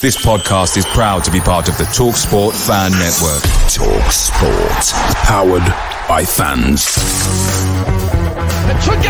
[0.00, 3.42] This podcast is proud to be part of the TalkSport Fan Network.
[3.66, 4.94] TalkSport,
[5.26, 5.66] powered
[6.06, 6.94] by fans.
[6.94, 7.00] To
[8.94, 8.94] go!
[8.94, 9.02] To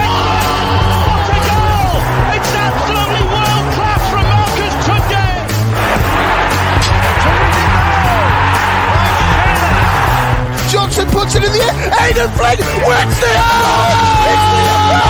[1.45, 2.01] goal!
[2.33, 5.29] It's absolutely world class from Marcus Tunde!
[10.73, 11.93] Johnson puts it in the air.
[12.01, 13.29] Aidan Flynn wins oh!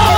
[0.03, 0.18] the It's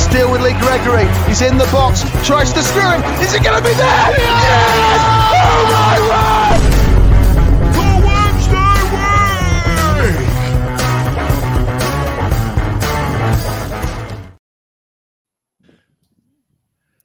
[0.00, 1.06] still with Lee Gregory.
[1.26, 2.02] He's in the box.
[2.26, 3.02] Tries to screw him.
[3.20, 3.98] Is it going to be there?
[4.16, 5.00] Yes!
[5.44, 6.41] Oh my word!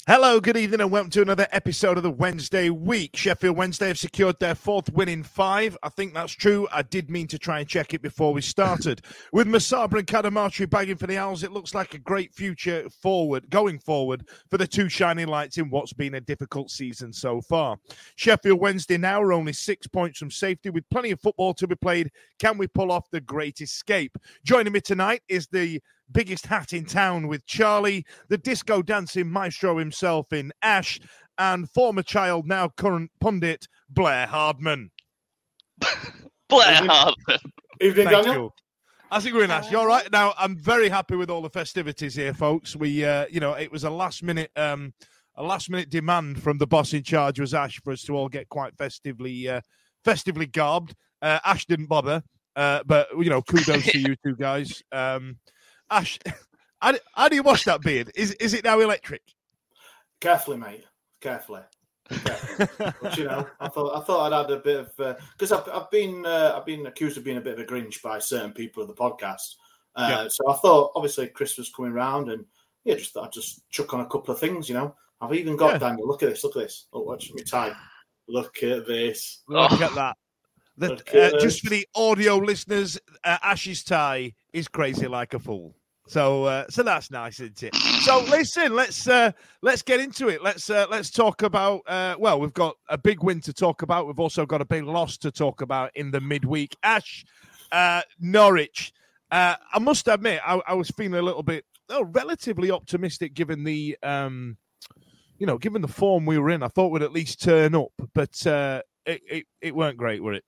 [0.09, 3.13] Hello, good evening, and welcome to another episode of the Wednesday Week.
[3.13, 5.77] Sheffield Wednesday have secured their fourth win in five.
[5.83, 6.65] I think that's true.
[6.71, 9.01] I did mean to try and check it before we started.
[9.33, 13.49] With Musaba and Cadamarteri bagging for the Owls, it looks like a great future forward,
[13.49, 17.75] going forward, for the two shining lights in what's been a difficult season so far.
[18.15, 21.75] Sheffield Wednesday now are only six points from safety, with plenty of football to be
[21.75, 22.11] played.
[22.39, 24.17] Can we pull off the great escape?
[24.45, 25.81] Joining me tonight is the
[26.11, 30.99] biggest hat in town with Charlie, the disco dancing maestro himself in Ash,
[31.37, 34.91] and former child, now current pundit, Blair Hardman.
[36.49, 37.39] Blair Hardman.
[37.81, 38.43] Evening, Thank Daniel.
[38.43, 38.51] you.
[39.11, 39.71] How's it going, Ash?
[39.71, 40.09] You all right?
[40.11, 42.75] Now, I'm very happy with all the festivities here, folks.
[42.75, 44.93] We, uh, you know, it was a last minute, um,
[45.35, 48.27] a last minute demand from the boss in charge was Ash for us to all
[48.27, 49.61] get quite festively, uh,
[50.03, 50.93] festively garbed.
[51.21, 52.21] Uh, Ash didn't bother,
[52.57, 54.83] uh, but you know, kudos to you two guys.
[54.91, 55.37] Um,
[55.89, 56.19] Ash,
[56.81, 58.11] how, do- how do you wash that beard?
[58.15, 59.21] Is is it now electric?
[60.19, 60.83] Carefully, mate.
[61.21, 61.61] Carefully.
[62.09, 65.91] But, you know, I thought I thought I'd had a bit of because I've I've
[65.91, 68.81] been uh, I've been accused of being a bit of a Grinch by certain people
[68.81, 69.55] of the podcast.
[69.95, 70.27] Uh, Yeah.
[70.29, 72.45] So I thought obviously Christmas coming round and
[72.85, 74.69] yeah, just thought I'd just chuck on a couple of things.
[74.69, 75.77] You know, I've even got Yeah.
[75.79, 76.07] Daniel.
[76.07, 76.43] Look at this.
[76.43, 76.87] Look at this.
[76.93, 77.75] Oh, watch me tie.
[78.29, 79.43] Look at this.
[79.47, 79.83] Look Oh.
[79.83, 80.17] at that.
[80.77, 85.39] The- Look uh, just for the audio listeners, uh, Ash's tie is crazy like a
[85.39, 85.75] fool.
[86.07, 87.75] So, uh, so that's nice, isn't it?
[87.75, 90.41] So, listen, let's uh, let's get into it.
[90.41, 91.81] Let's uh, let's talk about.
[91.85, 94.07] Uh, well, we've got a big win to talk about.
[94.07, 96.77] We've also got a big loss to talk about in the midweek.
[96.83, 97.25] Ash,
[97.73, 98.93] uh, Norwich.
[99.31, 103.65] Uh, I must admit, I, I was feeling a little bit, oh, relatively optimistic given
[103.65, 104.55] the, um,
[105.37, 106.63] you know, given the form we were in.
[106.63, 110.33] I thought we'd at least turn up, but uh, it, it it weren't great, were
[110.33, 110.45] it?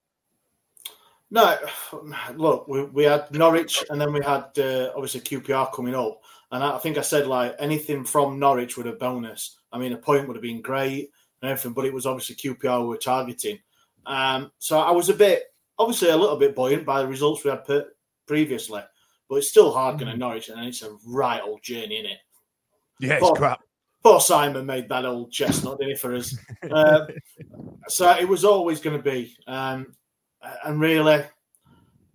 [1.32, 1.58] No,
[2.36, 6.22] look, we, we had Norwich and then we had uh, obviously QPR coming up.
[6.52, 9.60] And I I think I said like anything from Norwich would have bonus.
[9.72, 12.82] I mean, a point would have been great and everything, but it was obviously QPR
[12.82, 13.60] we were targeting.
[14.06, 15.44] Um, so I was a bit,
[15.78, 17.92] obviously a little bit buoyant by the results we had per-
[18.26, 18.82] previously,
[19.30, 22.18] but it's still hard going to Norwich and it's a right old journey, is it?
[23.00, 23.34] Yeah, it's Oh.
[23.34, 23.62] crap.
[24.02, 26.36] Poor Simon made that old chestnut, didn't he, for us?
[26.72, 27.08] Um,
[27.90, 29.36] so it was always going to be.
[29.46, 29.94] Um,
[30.66, 31.24] and really,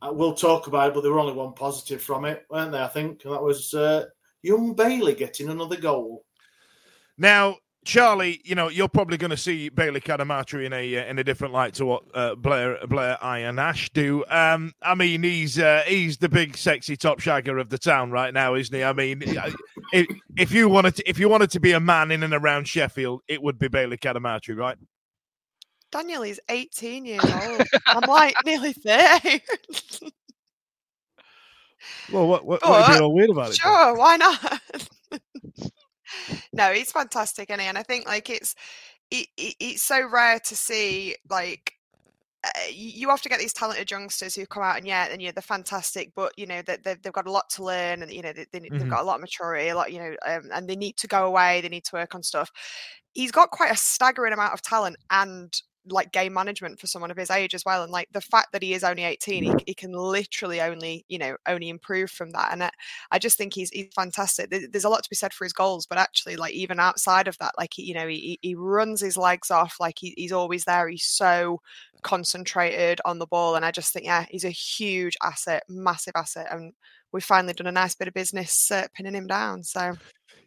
[0.03, 2.85] uh, we'll talk about it, but there were only one positive from it, weren't there?
[2.85, 4.07] I think and that was uh,
[4.43, 6.25] young Bailey getting another goal.
[7.17, 11.19] Now, Charlie, you know you're probably going to see Bailey Cadamarteri in a uh, in
[11.19, 14.25] a different light to what uh, Blair Blair I and Ash do.
[14.29, 18.33] Um, I mean, he's uh, he's the big sexy top shagger of the town right
[18.33, 18.83] now, isn't he?
[18.83, 19.23] I mean,
[19.93, 20.07] if,
[20.37, 23.21] if you wanted to, if you wanted to be a man in and around Sheffield,
[23.29, 24.79] it would be Bailey Cadamarteri, right?
[25.95, 27.63] Daniel is 18 years old.
[27.87, 29.41] I'm like nearly 30.
[32.09, 33.57] Well, what, what, what are you all weird about it?
[33.57, 34.61] Sure, why not?
[36.53, 38.57] no, he's fantastic, is And I think like it's
[39.11, 41.75] it, it, it's so rare to see like
[42.45, 45.33] uh, you often get these talented youngsters who come out and yeah, and you know
[45.33, 48.21] they're fantastic, but you know they, they've, they've got a lot to learn, and you
[48.21, 48.91] know they, they, have Mhm.
[48.91, 51.25] got a lot of maturity, a lot, you know, um, and they need to go
[51.27, 52.51] away, they need to work on stuff.
[53.13, 55.55] He's got quite a staggering amount of talent and
[55.87, 58.63] like game management for someone of his age as well, and like the fact that
[58.63, 62.53] he is only eighteen, he, he can literally only you know only improve from that,
[62.53, 62.71] and I,
[63.11, 64.51] I just think he's he's fantastic.
[64.51, 67.39] There's a lot to be said for his goals, but actually, like even outside of
[67.39, 70.65] that, like he, you know, he he runs his legs off, like he, he's always
[70.65, 70.89] there.
[70.89, 71.61] He's so
[72.03, 76.49] concentrated on the ball, and I just think, yeah, he's a huge asset, massive asset,
[76.51, 76.73] and
[77.13, 79.63] we've finally done a nice bit of business uh, pinning him down.
[79.63, 79.95] So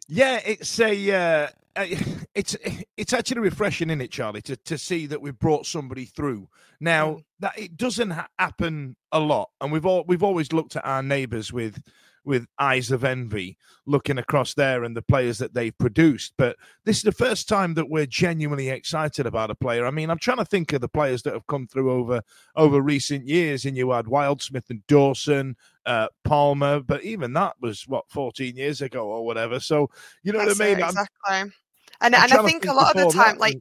[0.08, 1.48] Yeah, it's a uh,
[2.34, 2.56] it's
[2.96, 6.48] it's actually refreshing in it, Charlie, to to see that we've brought somebody through.
[6.80, 7.24] Now Mm.
[7.40, 11.02] that it doesn't ha- happen a lot, and we've all we've always looked at our
[11.02, 11.82] neighbours with
[12.28, 16.34] with eyes of envy, looking across there and the players that they've produced.
[16.36, 19.86] But this is the first time that we're genuinely excited about a player.
[19.86, 22.20] I mean, I'm trying to think of the players that have come through over
[22.54, 27.88] over recent years, and you had Wildsmith and Dawson, uh, Palmer, but even that was
[27.88, 29.58] what 14 years ago or whatever.
[29.58, 29.90] So
[30.22, 30.78] you know That's what I mean?
[30.78, 31.52] it, I'm- exactly.
[32.00, 33.60] And I'm and I to think a lot of the time, like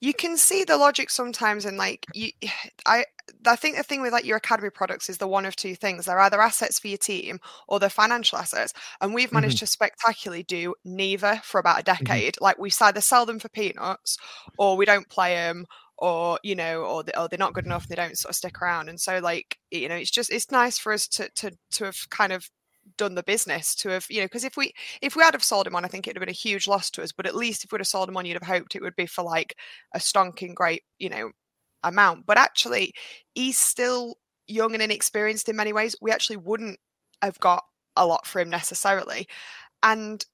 [0.00, 2.30] you can see the logic sometimes, and like you,
[2.86, 3.04] I.
[3.46, 6.04] I think the thing with like your academy products is the one of two things.
[6.04, 8.74] They're either assets for your team or they're financial assets.
[9.00, 9.64] And we've managed mm-hmm.
[9.64, 12.04] to spectacularly do neither for about a mm-hmm.
[12.04, 12.36] decade.
[12.42, 14.18] Like we either sell them for peanuts
[14.58, 15.64] or we don't play them
[15.98, 18.36] or you know or, they, or they're not good enough and they don't sort of
[18.36, 21.52] stick around and so like you know it's just it's nice for us to to
[21.70, 22.50] to have kind of
[22.96, 24.72] done the business to have you know because if we
[25.02, 26.68] if we had have sold him on i think it would have been a huge
[26.68, 28.76] loss to us but at least if we'd have sold him on you'd have hoped
[28.76, 29.56] it would be for like
[29.94, 31.30] a stonking great you know
[31.84, 32.26] amount.
[32.26, 32.92] But actually
[33.34, 34.16] he's still
[34.48, 35.94] young and inexperienced in many ways.
[36.00, 36.78] We actually wouldn't
[37.22, 37.62] have got
[37.96, 39.28] a lot for him necessarily.
[39.82, 40.24] And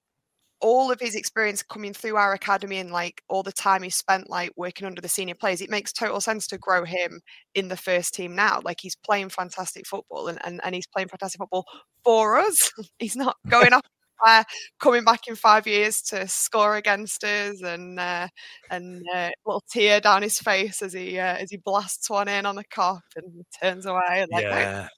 [0.60, 4.28] all of his experience coming through our academy and like all the time he spent
[4.28, 7.20] like working under the senior players, it makes total sense to grow him
[7.54, 8.60] in the first team now.
[8.64, 11.64] Like he's playing fantastic football and, and, and he's playing fantastic football
[12.04, 12.70] for us.
[12.98, 13.82] he's not going off
[14.26, 14.44] uh,
[14.78, 18.28] coming back in five years to score against us and uh,
[18.70, 22.46] and uh, little tear down his face as he uh, as he blasts one in
[22.46, 24.26] on the Kop and turns away.
[24.30, 24.88] Like, yeah.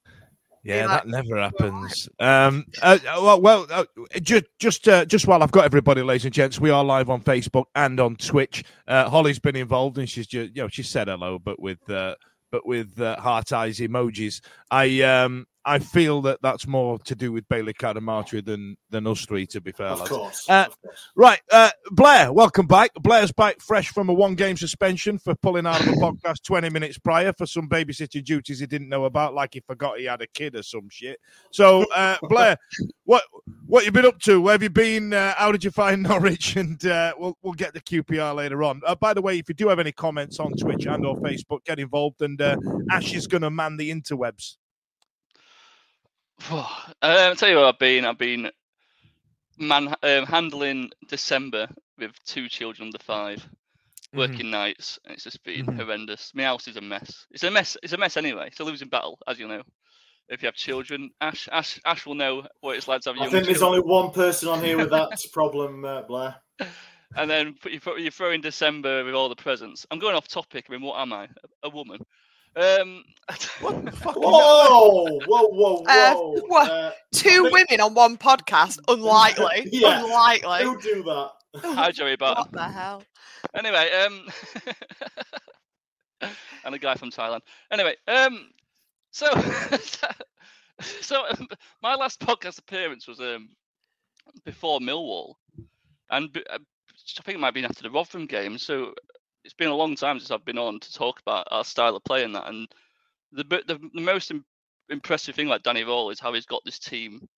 [0.64, 2.08] Yeah, like, that never happens.
[2.20, 3.84] Um, uh, well, well uh,
[4.20, 7.20] just just uh, just while I've got everybody, ladies and gents, we are live on
[7.20, 8.64] Facebook and on Twitch.
[8.86, 12.14] Uh, Holly's been involved, and she's just you know she said hello, but with uh,
[12.52, 14.40] but with uh, heart eyes emojis.
[14.70, 19.24] I um I feel that that's more to do with Bailey Cadamarteri than than us
[19.24, 19.46] three.
[19.48, 20.48] To be fair, Of course.
[20.48, 21.10] Uh, of course.
[21.14, 22.90] Right, uh, Blair, welcome back.
[22.94, 26.70] Blair's back fresh from a one game suspension for pulling out of a podcast 20
[26.70, 30.20] minutes prior for some babysitting duties he didn't know about, like he forgot he had
[30.20, 31.18] a kid or some shit.
[31.52, 32.56] So, uh, Blair,
[33.04, 33.22] what
[33.66, 34.40] what you been up to?
[34.40, 35.12] Where have you been?
[35.12, 36.56] Uh, how did you find Norwich?
[36.56, 38.80] And uh, we'll, we'll get the QPR later on.
[38.86, 41.64] Uh, by the way, if you do have any comments on Twitch and or Facebook,
[41.64, 42.20] get involved.
[42.20, 42.56] And uh,
[42.90, 44.56] Ash is going to man the interwebs.
[46.50, 46.64] um,
[47.02, 48.04] I'll tell you what I've been.
[48.04, 48.50] I've been
[49.58, 51.68] man um, handling December
[51.98, 53.46] with two children under five,
[54.12, 55.76] working nights, and it's just been Mhm.
[55.76, 56.32] horrendous.
[56.34, 57.26] My house is a mess.
[57.30, 57.76] It's a mess.
[57.82, 58.48] It's a mess anyway.
[58.48, 59.62] It's a losing battle, as you know.
[60.28, 63.22] If you have children, Ash, Ash, Ash will know what it's like to have I
[63.22, 66.36] young think there's only one person on here with that problem, uh, Blair.
[67.14, 69.84] And then you throw, in December with all the presents.
[69.90, 70.64] I'm going off topic.
[70.66, 71.28] I mean, what am I?
[71.62, 72.00] A woman.
[72.56, 73.04] Um,
[73.60, 74.16] What the fuck?
[74.16, 74.22] is?
[74.22, 76.32] Whoa, whoa, whoa, Uh, whoa!
[76.48, 76.70] what?
[76.70, 80.04] Uh, two women on one podcast, unlikely, Yeah.
[80.04, 80.64] unlikely.
[80.64, 81.30] who do that?
[81.56, 82.44] Hi, Joey Barton.
[82.44, 83.02] What the hell?
[83.54, 84.28] Anyway, um,
[86.64, 87.40] and a guy from Thailand.
[87.70, 88.50] Anyway, um,
[89.10, 89.26] so
[90.80, 91.46] so um,
[91.82, 93.48] my last podcast appearance was um
[94.44, 95.34] before Millwall,
[96.10, 98.56] and b- uh, I think it might have been after the Rotherham game.
[98.58, 98.94] So
[99.44, 102.04] it's been a long time since I've been on to talk about our style of
[102.04, 102.48] play and that.
[102.48, 102.68] And
[103.32, 104.44] the the, the most im-
[104.88, 107.28] impressive thing like Danny Röhl is how he's got this team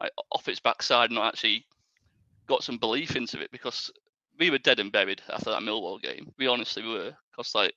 [0.00, 1.64] like, off its backside and not actually
[2.46, 3.90] got some belief into it because
[4.38, 6.32] we were dead and buried after that Millwall game.
[6.38, 7.74] We honestly were because like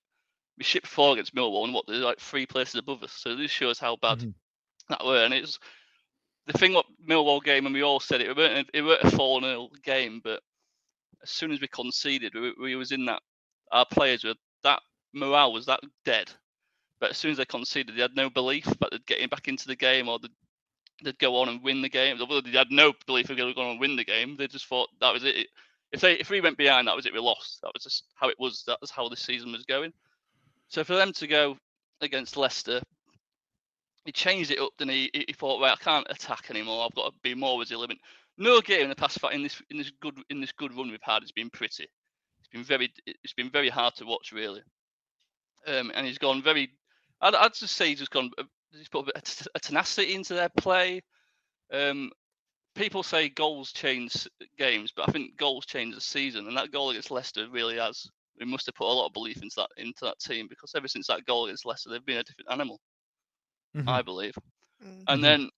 [0.58, 3.12] we shipped four against Millwall and what they're like three places above us.
[3.14, 4.34] So this shows how bad Mhm.
[4.90, 5.24] that were.
[5.24, 5.60] And it's
[6.48, 9.04] the thing what Millwall game and we all said it, it weren't a- it weren't
[9.04, 10.42] a four 0 game, but
[11.22, 13.22] as soon as we conceded, we, we was in that
[13.74, 14.82] our players were that
[15.14, 16.32] morale was that dead.
[17.00, 19.50] But as soon as they conceded, they had no belief that they'd get him back
[19.50, 20.32] into the game or they'd,
[21.04, 22.18] they'd go on and win the game.
[22.18, 25.14] They had no belief they were going to win the game, they just thought that
[25.14, 25.48] was it.
[25.92, 27.14] If they if we went behind, that was it.
[27.14, 27.60] We lost.
[27.62, 28.64] That was just how it was.
[28.66, 29.94] That was how the season was going.
[30.70, 31.58] So for them to go
[32.02, 32.82] against Leicester
[34.06, 34.72] he changed it up.
[34.78, 36.86] Then he he thought, right, I can't attack anymore.
[36.86, 38.00] I've got to be more resilient.
[38.38, 41.00] No game in the past in this in this good in this good run we've
[41.02, 41.88] had has been pretty.
[42.54, 44.62] It's been very it's been very hard to watch really.
[45.66, 46.70] Um, and he's gone very.
[47.22, 48.32] I'd, I'd just say he's just gone.
[48.38, 51.02] uh, He's put a bit of t- a tenacity into their play.
[51.72, 52.10] Um,
[52.76, 56.90] people say goals change games, but I think goals change the season, and that goal
[56.90, 58.08] against Leicester really has.
[58.40, 60.88] We must have put a lot of belief into that into that team because ever
[60.88, 62.80] since that goal against Leicester, they've been a different animal.
[63.76, 63.88] Mhm.
[63.88, 64.34] I believe.
[64.84, 65.04] Mm.
[65.08, 65.50] And then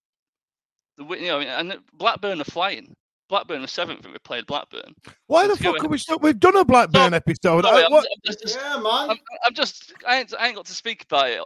[0.97, 2.95] the you know, and Blackburn are flying.
[3.29, 4.93] Blackburn are seventh, and we played Blackburn.
[5.27, 6.19] Why So the fuck in- are we still?
[6.19, 7.63] We've done a Blackburn No, episode.
[7.63, 9.09] Sorry, I- I'm, what- I'm just, Yeah, man.
[9.11, 11.37] I'm, I'm just, I ain't, I ain't got to speak about it.
[11.39, 11.43] you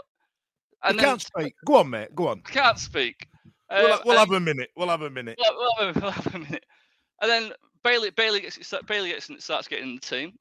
[0.83, 1.53] then can't speak.
[1.65, 2.13] Go on, mate.
[2.15, 2.41] Go on.
[2.45, 3.27] I can't speak.
[3.71, 4.69] We'll, Uh, we'll have a minute.
[4.75, 5.38] We'll have a minute.
[5.39, 6.65] Well, well, we'll have a minute.
[7.21, 7.51] And then
[7.83, 8.57] Bailey Bailey gets
[8.88, 10.33] Bailey gets and starts getting the team,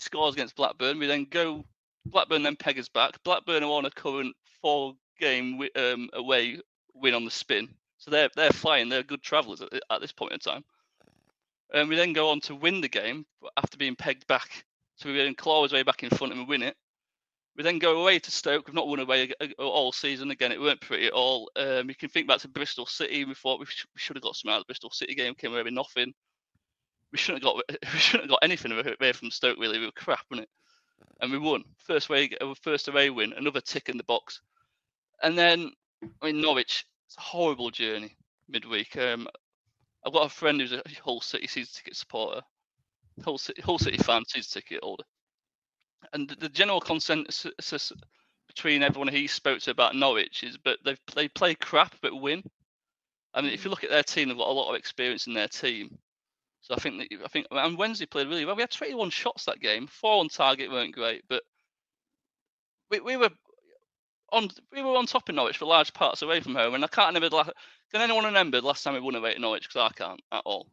[0.00, 0.98] scores against Blackburn.
[0.98, 1.64] We then go
[2.06, 3.22] Blackburn then peg us back.
[3.24, 6.58] Blackburn are on a current four game um, away
[6.94, 7.68] win on the spin,
[8.06, 8.88] so they're they're flying.
[8.88, 10.64] They're good travellers at, at this point in time.
[11.74, 14.64] And we then go on to win the game after being pegged back.
[14.94, 16.76] So we then claw our way back in front and we win it.
[17.56, 18.66] We then go away to Stoke.
[18.66, 20.30] We've not won away all season.
[20.30, 21.50] Again, it weren't pretty at all.
[21.56, 23.24] Um, you can think back to Bristol City.
[23.24, 25.34] We thought we, sh- we should have got some out of the Bristol City game.
[25.34, 26.12] Came away with nothing.
[27.12, 29.58] We shouldn't have got we shouldn't have got anything away from Stoke.
[29.58, 30.48] Really, we were crap, it?
[31.20, 32.30] And we won first way
[32.62, 33.32] first away win.
[33.32, 34.40] Another tick in the box.
[35.22, 35.72] And then
[36.22, 36.84] I mean Norwich.
[37.06, 38.16] It's a horrible journey
[38.48, 38.96] midweek.
[38.96, 39.28] Um,
[40.06, 42.42] I've got a friend who's a Hull City season ticket supporter.
[43.24, 45.04] Hull City, Hull City fan, season ticket holder
[46.12, 47.92] and the- the general consensus
[48.48, 52.42] between everyone he spoke to about Norwich is, but they they play crap but win.
[53.34, 55.34] I mean, if you look at their team, they've got a lot of experience in
[55.34, 55.98] their team.
[56.62, 58.56] So I think that, I think and Wednesday played really well.
[58.56, 59.86] We had 21 shots that game.
[59.88, 61.44] Four on target weren't great, but
[62.90, 63.30] we, we were
[64.32, 66.74] on we were on top of Norwich for large parts away from home.
[66.74, 67.28] And I can't remember.
[67.28, 67.44] the la-
[67.92, 69.68] Can anyone remember the last time we won away at Norwich?
[69.68, 70.68] Because I can't at all.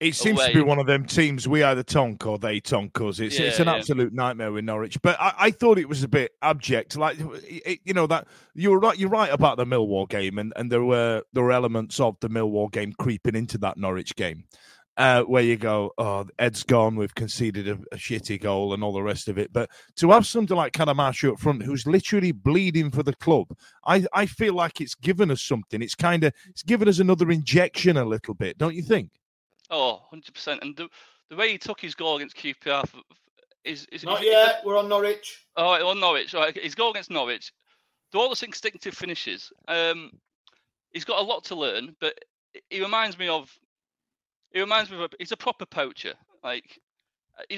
[0.00, 1.46] It seems to be one of them teams.
[1.46, 3.20] We either tonk or they tonk us.
[3.20, 3.74] It's it's an yeah.
[3.74, 5.00] absolute nightmare with Norwich.
[5.02, 6.96] But I, I thought it was a bit abject.
[6.96, 8.98] Like it, you know that you were right.
[8.98, 12.30] You're right about the Millwall game, and, and there were there were elements of the
[12.30, 14.44] Millwall game creeping into that Norwich game,
[15.00, 16.94] uh, where you go, oh, Ed's gone.
[16.94, 19.50] We've conceded a, a shitty goal and all the rest of it.
[19.50, 23.46] But to have something like Canamashu up front, who's literally bleeding for the club,
[23.86, 25.80] I I feel like it's given us something.
[25.80, 29.10] It's kind of it's given us another injection a little bit, don't you think?
[29.70, 30.60] Oh, 100%.
[30.60, 30.88] And the,
[31.30, 33.02] the way he took his goal against QPR f- f-
[33.64, 34.60] is, is Not is- yet.
[34.66, 35.46] We're on Norwich.
[35.56, 36.34] Oh, right, on Norwich.
[36.34, 37.52] Right, his goal against Norwich.
[38.12, 40.10] Through all those instinctive finishes, um,
[40.92, 41.96] he's got a lot to learn.
[42.00, 42.18] But
[42.68, 43.50] he reminds me of.
[44.52, 45.02] He reminds me of.
[45.04, 46.14] A, he's a proper poacher.
[46.42, 46.80] Like,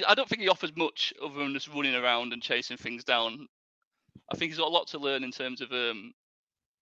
[0.07, 3.47] I don't think he offers much other than just running around and chasing things down.
[4.31, 6.13] I think he's got a lot to learn in terms of um,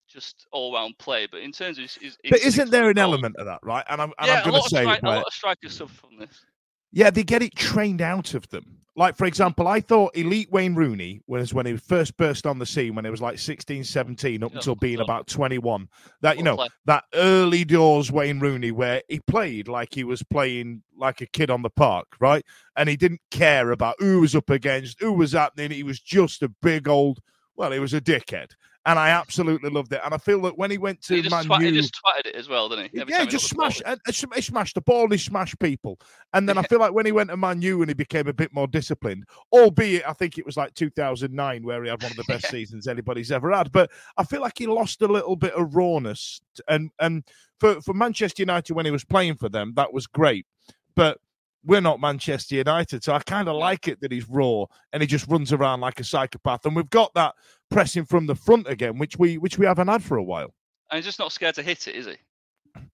[0.08, 1.28] just all-round play.
[1.32, 3.86] But in terms of his, his But isn't there an element of that, right?
[3.90, 6.46] And I'm, and yeah, I'm going to say, a lot of strikers suffer from this.
[6.92, 8.78] Yeah, they get it trained out of them.
[8.94, 12.66] Like, for example, I thought elite Wayne Rooney was when he first burst on the
[12.66, 15.88] scene when he was like 16, 17, up Yeah, until being about 21.
[16.20, 20.84] That, you know, that early doors Wayne Rooney where he played like he was playing
[20.98, 22.46] like a kid on the park, right?
[22.76, 25.72] And he didn't care about who was up against, who was happening.
[25.72, 27.22] He was just a big old,
[27.56, 28.52] well, he was a dickhead.
[28.88, 30.02] And I absolutely loved it.
[30.04, 32.26] And I feel that when he went to He just, Man twa- he just twatted
[32.30, 33.00] it as well, didn't he?
[33.02, 33.82] Every yeah, he just got the smash.
[33.86, 35.08] and- and sm- He smashed the ball.
[35.10, 36.00] He smashed people.
[36.34, 38.34] And then I feel like when he went to Man U and he became a
[38.34, 42.18] bit more disciplined, albeit I think it was like 2009 where he had one of
[42.18, 43.72] the best seasons anybody's ever had.
[43.72, 46.42] But I feel like he lost a little bit of rawness.
[46.68, 47.24] And and
[47.60, 50.48] for for Manchester United when he was playing for them, that was great.
[50.96, 51.20] But
[51.64, 55.08] we're not Manchester United, so I kind of like it that he's raw and he
[55.08, 56.66] just runs around like a psychopath.
[56.66, 57.36] And we've got that
[57.70, 60.54] pressing from the front again, which we which we haven't had for a while.
[60.90, 62.16] And he's just not scared to hit it, is he?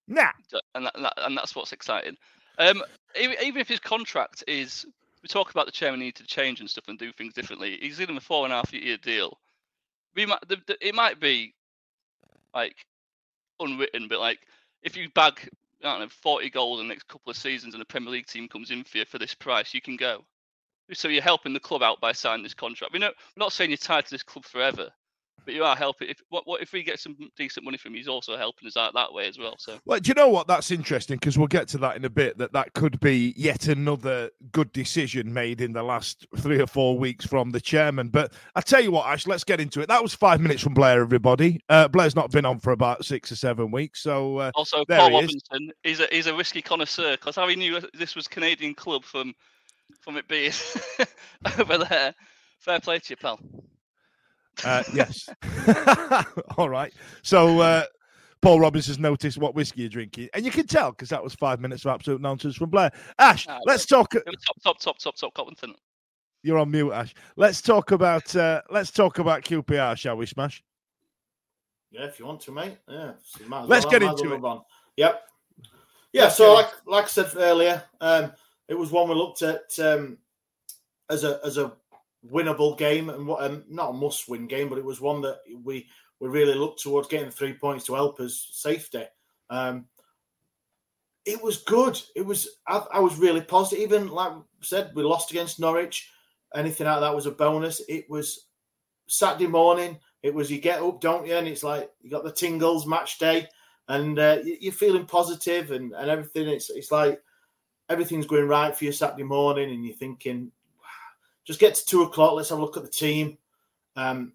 [0.06, 0.30] Nah.
[0.74, 2.16] And that, and, that, and that's what's exciting.
[2.58, 2.82] Um,
[3.18, 4.84] even, if his contract is,
[5.22, 7.78] we talk about the chairman need to change and stuff and do things differently.
[7.80, 9.38] He's in a four and a half year deal.
[10.14, 10.40] We might,
[10.80, 11.54] it might be
[12.54, 12.76] like
[13.60, 14.40] unwritten, but like
[14.82, 15.48] if you bag,
[15.82, 18.26] I don't know, 40 goals in the next couple of seasons and a Premier League
[18.26, 20.24] team comes in for you for this price, you can go.
[20.92, 22.92] So you're helping the club out by signing this contract.
[22.92, 24.90] We know, we're not saying you're tied to this club forever,
[25.48, 26.10] but you are helping.
[26.10, 28.76] If what, what if we get some decent money from him, he's also helping us
[28.76, 29.54] out that way as well.
[29.58, 30.46] So Well, do you know what?
[30.46, 32.36] That's interesting because we'll get to that in a bit.
[32.36, 36.98] That that could be yet another good decision made in the last three or four
[36.98, 38.10] weeks from the chairman.
[38.10, 39.88] But I tell you what, Ash, let's get into it.
[39.88, 41.00] That was five minutes from Blair.
[41.00, 44.84] Everybody, uh, Blair's not been on for about six or seven weeks, so uh, Also,
[44.86, 45.42] There Paul he is.
[45.50, 49.02] Robinson is a he's a whiskey connoisseur because how he knew this was Canadian club
[49.02, 49.32] from
[50.02, 50.52] from it being
[51.58, 52.14] over there.
[52.58, 53.40] Fair play to you, pal.
[54.64, 55.28] Uh, yes.
[56.56, 56.92] All right.
[57.22, 57.84] So uh,
[58.42, 61.34] Paul Robbins has noticed what whiskey you're drinking, and you can tell because that was
[61.34, 62.90] five minutes of absolute nonsense from Blair.
[63.18, 64.10] Ash, Ah, let's talk.
[64.12, 64.22] Top,
[64.62, 65.74] top, top, top, top, Covington.
[66.42, 67.14] You're on mute, Ash.
[67.36, 70.62] Let's talk about uh, let's talk about QPR, shall we, Smash?
[71.90, 72.76] Yeah, if you want to, mate.
[72.88, 73.12] Yeah.
[73.24, 74.44] so you might as Let's well- get into well it.
[74.44, 74.60] on.
[74.96, 75.22] Yep.
[76.12, 78.32] Yeah, so like like I said earlier, um,
[78.68, 80.16] it was one we looked at um,
[81.10, 81.72] as a as a
[82.26, 85.38] winnable game and what um, not a must win game, but it was one that
[85.62, 85.88] we
[86.20, 89.04] we really looked towards getting three points to help us safety.
[89.50, 89.86] Um,
[91.24, 92.00] it was good.
[92.16, 93.82] It was I, I was really positive.
[93.82, 96.10] Even like I said, we lost against Norwich.
[96.54, 97.82] Anything out of that was a bonus.
[97.88, 98.46] It was
[99.06, 99.98] Saturday morning.
[100.22, 101.34] It was you get up, don't you?
[101.36, 103.46] And it's like you got the tingles match day,
[103.88, 106.48] and uh, you- you're feeling positive and, and everything.
[106.48, 107.22] It's it's like
[107.88, 110.50] everything's going right for you Saturday morning, and you're thinking,
[111.48, 112.34] just get to two o'clock.
[112.34, 113.38] Let's have a look at the team.
[113.96, 114.34] Um,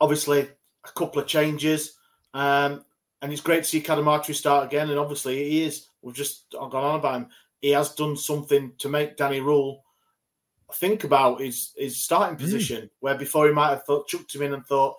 [0.00, 0.48] obviously,
[0.84, 1.96] a couple of changes,
[2.32, 2.84] um,
[3.20, 4.90] and it's great to see Cadamarteri start again.
[4.90, 5.88] And obviously, he is.
[6.02, 7.26] We've just gone on about him.
[7.60, 9.80] He has done something to make Danny Röhl
[10.74, 14.54] think about his his starting position, where before he might have thought chucked him in
[14.54, 14.96] and thought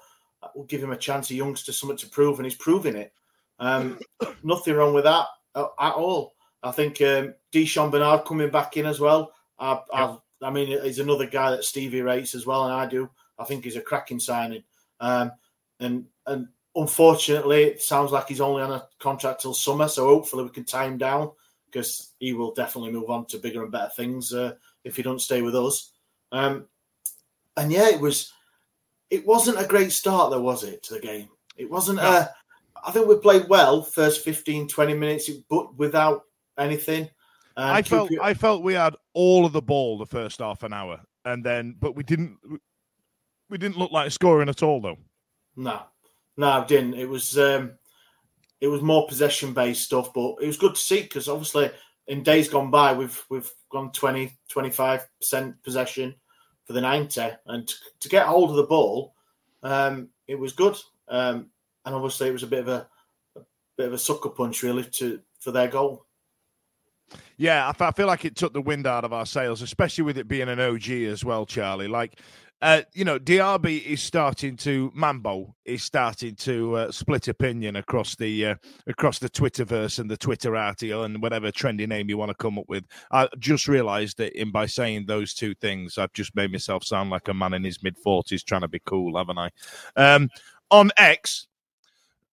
[0.54, 3.14] we'll give him a chance, a youngster, something to prove, and he's proving it.
[3.58, 4.00] Um,
[4.44, 6.36] nothing wrong with that uh, at all.
[6.62, 9.32] I think um, Di'Shon Bernard coming back in as well.
[9.58, 13.10] I, I, I mean, he's another guy that Stevie rates as well, and I do.
[13.40, 14.64] I think he's a cracking signing.
[15.00, 15.32] Um,
[15.80, 19.88] and and unfortunately, it sounds like he's only on a contract till summer.
[19.88, 21.32] So hopefully, we can tie him down
[21.66, 25.22] because he will definitely move on to bigger and better things uh, if he don't
[25.22, 25.92] stay with us.
[26.32, 26.68] Um,
[27.58, 28.32] and yeah, it was.
[29.10, 31.30] It wasn't a great start, though, was it, to the game?
[31.58, 32.32] It wasn't a.
[32.86, 36.24] I think we played well first 15, 20 minutes, but without
[36.58, 37.10] anything.
[37.58, 40.74] Um, I felt I felt we had all of the ball the first half an
[40.74, 42.38] hour, and then but we didn't
[43.50, 44.98] we didn't look like scoring at all though.
[45.56, 45.82] No,
[46.38, 46.94] no, it didn't.
[46.94, 47.72] It was um,
[48.62, 51.72] it was more possession based stuff, but it was good to see because obviously
[52.08, 56.14] in days gone by we've we've gone 20 25 percent possession
[56.66, 59.16] for the ninety, and to, to get hold of the ball,
[59.64, 60.78] um, it was good.
[61.08, 61.48] Um,
[61.86, 62.88] and obviously it was a bit of a,
[63.38, 63.42] a
[63.78, 66.06] bit of a sucker punch really to for their goal.
[67.38, 70.28] Yeah, I, feel like it took the wind out of our sails, especially with it
[70.28, 71.88] being an OG as well, Charlie.
[71.88, 72.20] Like,
[72.62, 78.16] uh, you know, DRB is starting to Mambo is starting to uh, split opinion across
[78.16, 78.56] the uh,
[78.88, 82.66] across the Twitterverse and the Twitterati and whatever trendy name you want to come up
[82.70, 82.86] with.
[83.12, 87.10] I just realised that in by saying those two things, I've just made myself sound
[87.10, 89.50] like a man in his mid forties trying to be cool, haven't I?
[89.98, 90.30] Um,
[90.72, 91.48] on X,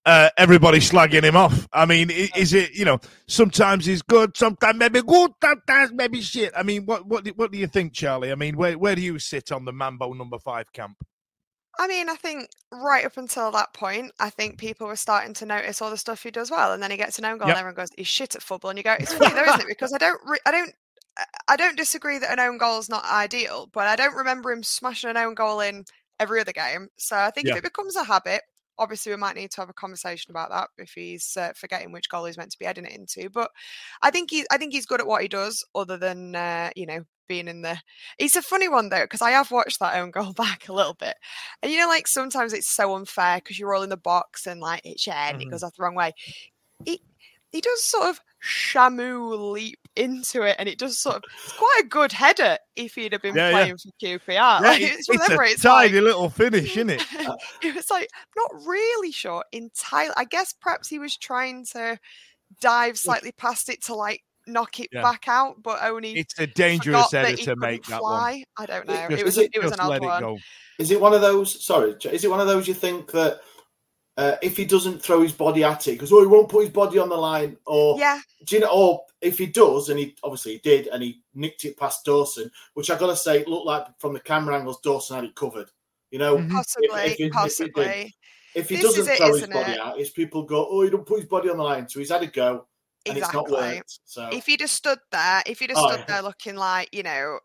[0.04, 1.68] uh, everybody slagging him off.
[1.72, 6.52] I mean, is it you know sometimes he's good, sometimes maybe good, sometimes maybe shit.
[6.56, 8.32] I mean, what what do- what do you think, Charlie?
[8.32, 10.96] I mean, where where do you sit on the Mambo number five camp?
[11.78, 15.46] I mean, I think right up until that point, I think people were starting to
[15.46, 17.56] notice all the stuff he does well, and then he gets an own goal, Yep.
[17.56, 19.66] and everyone goes, "He's shit at football." And you go, "It's funny though, isn't it?"
[19.68, 20.74] Because I don't, re- I don't,
[21.48, 24.62] I- don't disagree that an own goal is not ideal, but I don't remember him
[24.62, 25.84] smashing an own goal in
[26.20, 26.88] every other game.
[26.98, 27.52] So I think Yeah.
[27.54, 28.42] if it becomes a habit,
[28.78, 32.08] obviously we might need to have a conversation about that if he's uh, forgetting which
[32.08, 33.28] goal he's meant to be heading it into.
[33.30, 33.50] But
[34.02, 36.87] I think he, I think he's good at what he does, other than uh, you
[36.87, 37.78] know being in the.
[38.18, 40.94] He's a funny one though because I have watched that own goal back a little
[40.94, 41.14] bit,
[41.62, 44.61] and you know, like sometimes it's so unfair because you're all in the box and
[44.61, 45.50] like it's shared and it Mhm.
[45.52, 46.12] goes off the wrong way.
[46.85, 47.02] He
[47.52, 51.22] he does sort of shamu leap into it, and it does sort of.
[51.44, 53.52] It's quite a good header if he'd have been Yeah, yeah.
[53.52, 54.28] playing for QPR.
[54.28, 57.02] Yeah, like, it's it's whenever a it's tiny like, little finish, isn't it?
[57.62, 60.14] it was like not really sure entirely.
[60.16, 61.98] I guess perhaps he was trying to
[62.61, 65.02] dive slightly past it to like knock it Yeah.
[65.02, 68.44] back out, but only It's a dangerous forgot header to couldn't make that one.
[68.59, 69.09] I don't know.
[69.09, 70.20] Just- it was is it, was just an odd one.
[70.22, 70.38] go.
[70.78, 71.64] Is it one of those?
[71.64, 73.40] Sorry, is it one of those you think that
[74.16, 76.70] uh, if he doesn't throw his body at it, because oh, he won't put his
[76.72, 78.70] body on the line, or Yeah, do you know?
[78.72, 82.51] Or if he does, and he obviously he did, and he nicked it past Dawson,
[82.75, 85.35] which I got to say, it looked like from the camera angles, Dawson had it
[85.35, 85.70] covered.
[86.11, 88.14] You know, possibly, if he- if he possibly.
[88.55, 89.81] if he This is doesn't it, throw his body it?
[89.81, 92.11] out, it's people go, oh, he don't put his body on the line, so he's
[92.11, 92.66] had a go,
[93.07, 93.77] and it's not Exactly.
[93.77, 93.98] worked.
[94.05, 96.05] So If he'd have stood there, if he'd have Oh, stood yeah.
[96.16, 97.38] there looking like you know,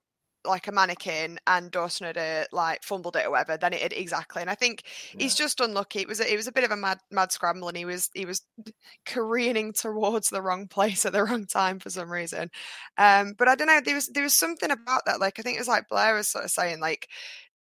[0.47, 4.41] like a mannequin, and Dawson had uh, like fumbled it or whatever, then it exactly.
[4.41, 4.83] And I think
[5.17, 5.99] he's just unlucky.
[6.01, 8.09] It was a, it was a bit of a mad mad scramble, and he was
[8.13, 8.41] he was
[9.05, 12.49] careening towards the wrong place at the wrong time for some reason.
[12.97, 13.81] Um, but I don't know.
[13.83, 15.19] There was there was something about that.
[15.19, 17.07] Like I think it was like Blair was sort of saying like.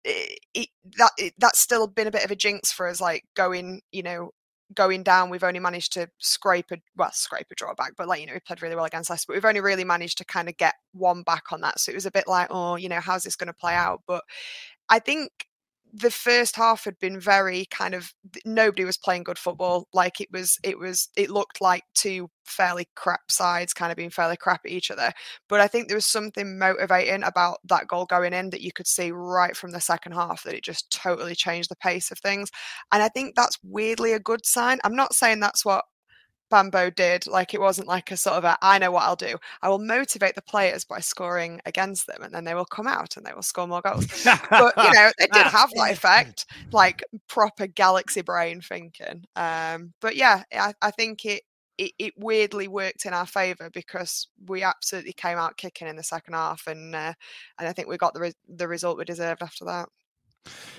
[0.06, 0.68] It, it,
[0.98, 4.02] that it, that's still been a bit of a jinx for us, like going, you
[4.02, 4.32] know,
[4.74, 8.26] going down, we've only managed to scrape a well, scrape a drawback, but like you
[8.26, 10.56] know, we played really well against Leicester, but we've only really managed to kind of
[10.56, 11.80] get one back on that.
[11.80, 14.02] So it was a bit like, oh, you know, how's this going to play out?
[14.06, 14.24] But
[14.88, 15.30] I think
[15.96, 18.12] the first half had been very kind of
[18.44, 19.86] nobody was playing good football.
[19.94, 24.10] Like it was, it was, it looked like two fairly crap sides kind of being
[24.10, 25.12] fairly crap at each other.
[25.48, 28.88] But I think there was something motivating about that goal going in that you could
[28.88, 32.50] see right from the second half that it just totally changed the pace of things.
[32.90, 34.80] And I think that's weirdly a good sign.
[34.82, 35.84] I'm not saying that's what
[36.54, 37.26] Bambo did.
[37.26, 39.38] Like it wasn't like a sort of a I know what I'll do.
[39.60, 43.16] I will motivate the players by scoring against them, and then they will come out
[43.16, 44.06] and they will score more goals.
[44.24, 49.24] but you know, it did have that effect, like proper galaxy brain thinking.
[49.34, 51.42] Um, but yeah, I, I think it,
[51.76, 56.04] it, it weirdly worked in our favour because we absolutely came out kicking in the
[56.04, 57.14] second half, and uh,
[57.58, 59.88] and I think we got the re- the result we deserved after that.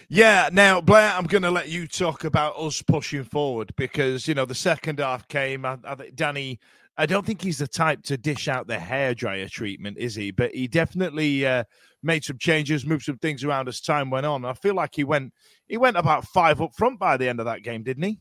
[0.07, 4.35] Yeah, now Blair, I'm going to let you talk about us pushing forward because you
[4.35, 5.65] know the second half came.
[5.65, 6.59] I, I Danny,
[6.97, 10.31] I don't think he's the type to dish out the hairdryer treatment, is he?
[10.31, 11.63] But he definitely uh,
[12.03, 14.45] made some changes, moved some things around as time went on.
[14.45, 15.33] I feel like he went
[15.67, 18.19] he went about five up front by the end of that game, didn't he?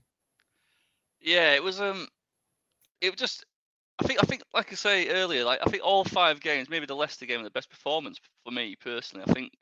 [1.21, 2.09] Yeah, it was um,
[3.01, 3.45] it was just.
[4.01, 6.87] I think I think like I say earlier, like I think all five games, maybe
[6.87, 9.25] the Leicester game, the best performance for me personally.
[9.29, 9.53] I think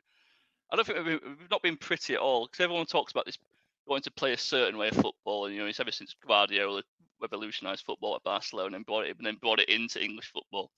[0.73, 3.39] I don't think we've, we've not been pretty at all because everyone talks about this
[3.87, 6.83] wanting to play a certain way of football, and you know, it's ever since Guardiola
[7.21, 10.71] revolutionised football at Barcelona and brought it and then brought it into English football.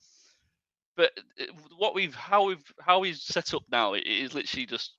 [0.97, 1.45] But uh,
[1.79, 4.95] what we've how we've how we've set up now it is literally just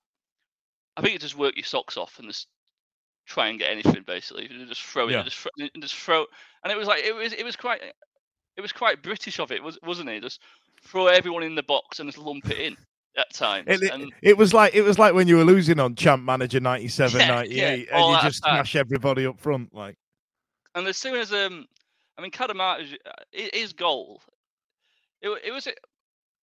[0.95, 2.47] I think you just work your socks off and just
[3.25, 4.47] try and get anything basically.
[4.47, 5.23] Just throw it, yeah.
[5.23, 6.25] just throw, and just throw.
[6.63, 7.81] And it was like it was it was quite
[8.55, 10.23] it was quite British of it, was wasn't it?
[10.23, 10.41] Just
[10.83, 12.77] throw everyone in the box and just lump it in
[13.17, 13.65] at times.
[13.67, 16.59] It, and, it, was like it was like when you were losing on Champ Manager
[16.59, 19.97] 97, yeah, 98, yeah, and you just smash everybody up front, like.
[20.73, 21.65] And as soon as um,
[22.17, 24.21] I mean, Cadamarteri, uh, his goal,
[25.21, 25.67] it, it was.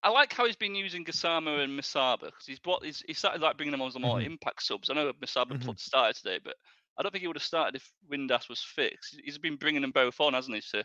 [0.05, 2.85] I like how he's been using Gassama and Musaba because he's brought.
[2.85, 4.33] He's, he started like bringing them on some more mm-hmm.
[4.33, 4.91] impact subs.
[4.91, 5.71] I know Musaba mm-hmm.
[5.77, 6.55] started today, but
[6.99, 9.21] I don't think he would have started if Windass was fixed.
[9.23, 10.63] He's been bringing them both on, hasn't he?
[10.73, 10.85] To,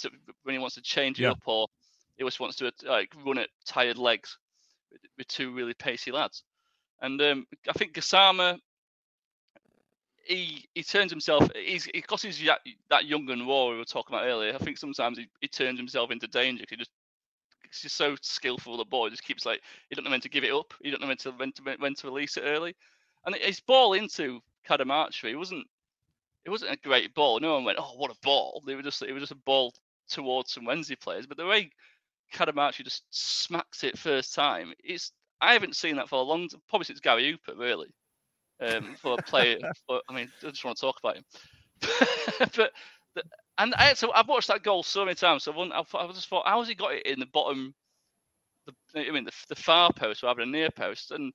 [0.00, 0.10] to
[0.42, 1.68] when he wants to change it up or
[2.16, 4.36] he just wants to like run at tired legs
[5.18, 6.42] with two really pacey lads.
[7.00, 8.58] And um, I think Gassama,
[10.24, 11.48] he he turns himself.
[11.54, 12.40] He's because he's
[12.90, 14.54] that, young and raw we were talking about earlier.
[14.54, 16.64] I think sometimes he, he turns himself into danger.
[16.68, 16.90] He just
[17.64, 18.76] he's just so skillful.
[18.76, 20.72] The ball he just keeps like he don't know when to give it up.
[20.82, 22.74] He don't know when to when to when to release it early.
[23.26, 25.66] And his ball into Cadamarteri, it wasn't
[26.44, 27.40] it wasn't a great ball.
[27.40, 28.62] No one went, oh, what a ball.
[28.66, 29.72] They were just it was just a ball
[30.08, 31.26] towards some Wednesday players.
[31.26, 31.70] But the way
[32.32, 34.72] Cadamarteri just smacks it first time.
[34.82, 37.88] It's I haven't seen that for a long time, probably since Gary Hooper, really.
[38.60, 41.24] Um, for a player, for, I mean, I just want to talk about him.
[42.56, 42.72] but
[43.14, 43.22] the,
[43.58, 45.42] and I, so I've watched that goal so many times.
[45.42, 47.74] So I, I just thought, how has he got it in the bottom?
[48.66, 51.32] The, I mean, the, the far post rather than near post, and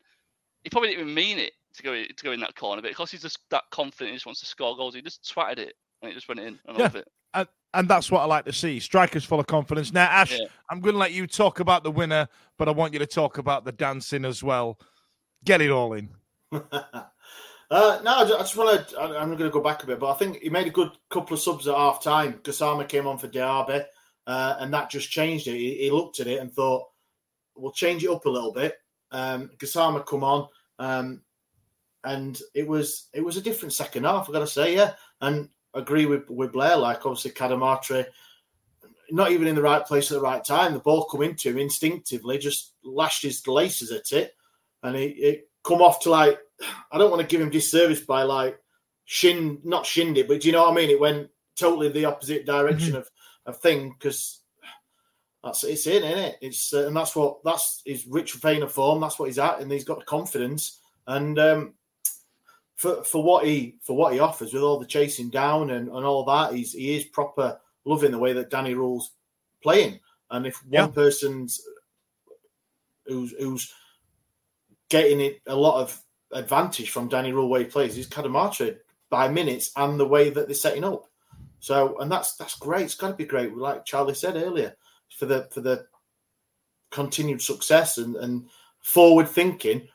[0.64, 3.12] he probably didn't even mean it to go to go in that corner, but because
[3.12, 4.96] he's just that confident, he just wants to score goals.
[4.96, 6.60] He just twatted it and it just went in.
[6.68, 6.78] I yeah.
[6.78, 7.08] love it.
[7.34, 8.80] And, and that's what I like to see.
[8.80, 9.94] Strikers full of confidence.
[9.94, 10.46] Now, Ash, yeah.
[10.70, 13.38] I'm going to let you talk about the winner, but I want you to talk
[13.38, 14.80] about the dancing as well.
[15.44, 16.10] Get it all in.
[17.70, 19.02] Uh, no, I just want to.
[19.02, 21.34] I'm going to go back a bit, but I think he made a good couple
[21.34, 22.40] of subs at half time.
[22.44, 23.84] Gassama came on for Diaby,
[24.26, 25.58] uh, and that just changed it.
[25.58, 26.88] He, he, looked at it and thought,
[27.56, 28.78] "We'll change it up a little bit."
[29.12, 30.48] Um, Gassama come on,
[30.80, 31.22] um,
[32.06, 34.30] and it was it was a different second half.
[34.30, 34.94] I got to say, yeah.
[35.20, 36.78] And agree with with Blair.
[36.78, 38.06] Like obviously Cadamarteri,
[39.12, 40.74] not even in the right place at the right time.
[40.74, 44.36] The ball come into him instinctively, just lashed his laces at it,
[44.84, 46.40] and it, it come off to like
[46.92, 48.60] I don't want to give him disservice by like
[49.06, 50.90] shin, not shinned it, but do you know what I mean?
[50.90, 52.98] It went totally the opposite direction mm-hmm.
[52.98, 53.10] of
[53.46, 54.42] of thing because
[55.44, 56.38] that's it's in, isn't it?
[56.42, 59.02] It's uh, and that's what that's his rich vein of form.
[59.02, 60.80] That's what he's at, and he's got confidence.
[61.06, 61.74] And um,
[62.78, 66.06] for for what he for what he offers with all the chasing down and, and
[66.06, 69.12] all that, he's he is proper loving the way that Danny Röhl's
[69.62, 70.00] playing.
[70.30, 70.88] And if one yeah.
[70.88, 71.62] person's
[73.06, 73.74] who's who's
[74.90, 76.00] getting it a lot of
[76.32, 78.78] advantage from Danny Röhl way he plays is Cadamarteri
[79.10, 81.06] by minutes and the way that they're setting up.
[81.60, 82.84] So and that's that's great.
[82.84, 83.58] It's got to be great.
[83.58, 84.76] Like Charlie said earlier,
[85.18, 85.88] for the for the
[86.92, 88.48] continued success and, and
[88.82, 89.88] forward thinking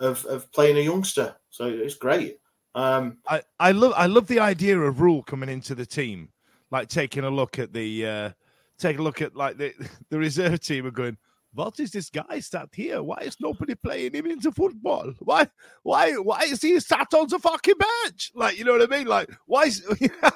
[0.00, 1.36] of, of playing a youngster.
[1.50, 2.38] So it's great.
[2.74, 6.28] Um, I, I love I love the idea of Röhl coming into the team,
[6.70, 8.30] like taking a look at the uh,
[8.78, 9.72] take a look at like the
[10.10, 11.16] the reserve team and going,
[11.52, 13.02] what is this guy sat here?
[13.02, 15.12] Why is nobody playing him into football?
[15.18, 15.48] Why
[15.82, 18.30] why why is he sat on the fucking bench?
[18.34, 19.06] Like you know what I mean?
[19.06, 19.84] Like why is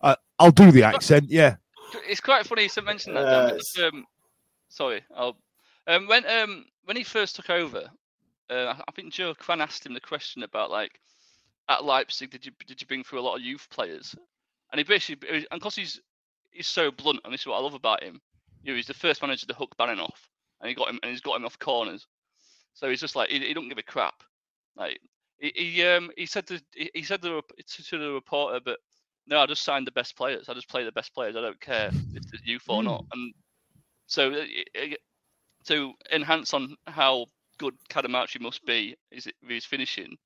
[0.00, 1.56] uh, I'll do the accent, yeah.
[2.08, 3.60] It's quite funny to mention that.
[3.82, 4.06] Um,
[4.68, 5.36] sorry, I'll
[5.88, 7.90] um, when um when he first took over,
[8.50, 11.00] uh, I think Joe Crann asked him the question about like
[11.68, 14.14] at Leipzig, did you did you bring through a lot of youth players?
[14.72, 16.00] And he basically, and because he's
[16.50, 18.20] he's so blunt, and this is what I love about him.
[18.62, 20.28] You know, he's the first manager to hook Bannon off,
[20.60, 22.06] and he got him, and he's got him off corners.
[22.74, 24.22] So he's just like he, he don't give a crap.
[24.76, 25.00] Like
[25.38, 28.78] he, he um he said to he, said to, to the reporter, but
[29.26, 30.48] no, I just signed the best players.
[30.48, 31.36] I just play the best players.
[31.36, 33.04] I don't care if it's youth or not.
[33.12, 33.32] And
[34.06, 34.44] so
[35.66, 37.26] to enhance on how
[37.60, 40.16] good Cadamarteri must be is it with his finishing.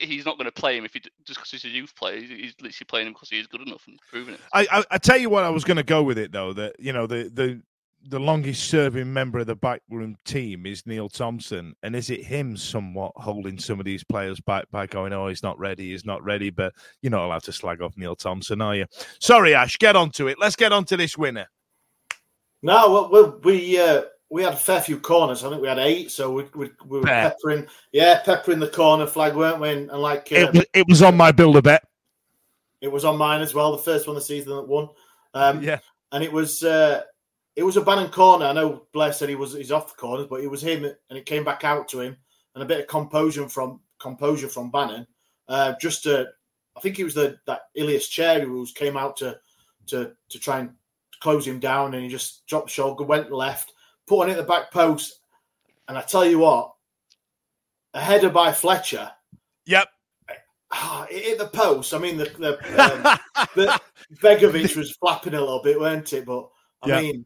[0.00, 2.20] He's not going to play him if he just because he's a youth player.
[2.20, 4.40] He's literally playing him because he's good enough and proving it.
[4.52, 6.52] I, I, I tell you what, I was going to go with it though.
[6.52, 7.60] That you know the the
[8.08, 11.74] the longest serving member of the backroom team is Neil Thompson.
[11.82, 15.42] And is it him somewhat holding some of these players back by going, oh, he's
[15.42, 16.48] not ready, he's not ready?
[16.48, 18.86] But you're not allowed to slag off Neil Thompson, are you?
[19.18, 20.38] Sorry, Ash, get on to it.
[20.40, 21.46] Let's get on to this winner.
[22.62, 25.44] No, well, we uh, we had a fair few corners.
[25.44, 27.30] I think we had eight, so we, we, we were Fair.
[27.30, 29.70] peppering, yeah, peppering the corner flag, weren't we?
[29.70, 31.84] And, and like um, it, it was on my build a bet.
[32.80, 33.72] It was on mine as well.
[33.72, 34.88] The first one of the season that won.
[35.34, 35.80] Um, yeah,
[36.12, 37.02] and it was uh,
[37.56, 38.46] it was a Bannon corner.
[38.46, 41.18] I know Blair said he was he's off the corners, but it was him, and
[41.18, 42.16] it came back out to him,
[42.54, 45.06] and a bit of composure from composure from Bannon.
[45.48, 46.28] Uh, just to,
[46.76, 49.38] I think it was the that Ilias Cherry rules came out to
[49.88, 50.70] to to try and
[51.20, 53.74] close him down, and he just dropped shoulder, went left,
[54.10, 55.20] put one at the back post,
[55.86, 56.72] and I tell you what,
[57.94, 59.08] a header by Fletcher.
[59.66, 59.88] Yep.
[60.72, 61.94] Oh, it hit the post.
[61.94, 62.50] I mean, the the,
[62.82, 63.80] um, the
[64.16, 66.26] Begovic was flapping a little bit, weren't it?
[66.26, 66.48] But
[66.82, 67.02] I yep.
[67.02, 67.24] mean,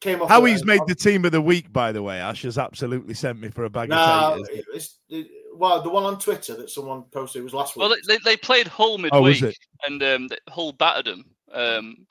[0.00, 0.28] came off.
[0.28, 2.18] How he's made the team of the week, by the way.
[2.18, 4.98] Ash has absolutely sent me for a bag no, of taters.
[5.08, 7.88] It, well, the one on Twitter that someone posted was last week.
[7.88, 11.24] Well, they, they played Hull oh, midweek, oh, and um, Hull battered them.
[11.52, 12.06] Um,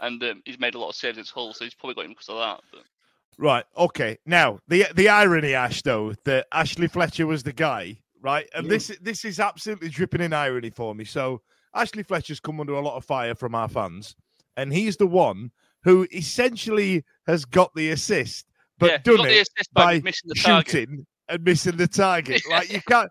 [0.00, 2.12] and um, he's made a lot of saves against Hull, so he's probably got him
[2.12, 2.60] because of that.
[2.70, 2.82] But...
[3.38, 3.64] Right.
[3.76, 4.18] Okay.
[4.26, 8.48] Now the the irony, Ash, though, that Ashley Fletcher was the guy, right?
[8.54, 8.70] And mm.
[8.70, 11.04] this this is absolutely dripping in irony for me.
[11.04, 11.40] So
[11.74, 14.14] Ashley Fletcher's come under a lot of fire from our fans,
[14.56, 15.50] and he's the one
[15.82, 18.46] who essentially has got the assist,
[18.78, 22.42] but yeah, done it by, by shooting and missing the target.
[22.50, 23.10] like you can't.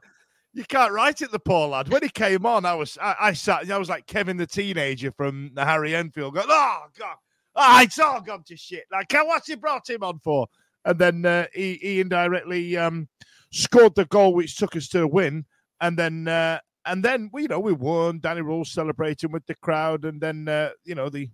[0.55, 1.89] You can't write it, the poor lad.
[1.89, 5.11] When he came on, I was I, I sat, I was like Kevin the teenager
[5.11, 7.15] from the Harry Enfield, going, "Oh God,
[7.55, 10.47] oh, it's all gone to shit." Like, what's he brought him on for?
[10.85, 13.07] And then uh, he, he indirectly um,
[13.51, 15.45] scored the goal, which took us to a win.
[15.79, 18.19] And then uh, and then you know we won.
[18.19, 21.29] Danny Röhl celebrating with the crowd, and then uh, you know the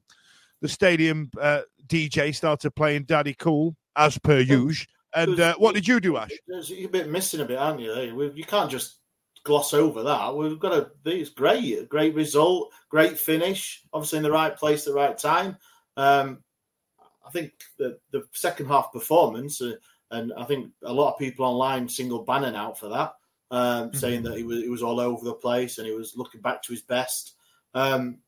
[0.61, 4.87] the stadium uh, DJ started playing Daddy Cool as per usual.
[5.15, 6.29] And uh, what did you do, Ash?
[6.47, 8.31] You're a bit missing a bit, aren't you?
[8.35, 8.97] You can't just
[9.43, 10.35] gloss over that.
[10.35, 13.81] We've got a it's great, great result, great finish.
[13.91, 15.57] Obviously in the right place at the right time.
[15.97, 16.43] Um,
[17.25, 19.73] I think the the second half performance, uh,
[20.11, 23.13] and I think a lot of people online single Bannon out for that,
[23.51, 23.97] um, mm-hmm.
[23.97, 26.63] saying that he was he was all over the place and he was looking back
[26.63, 27.35] to his best.
[27.73, 28.19] Um,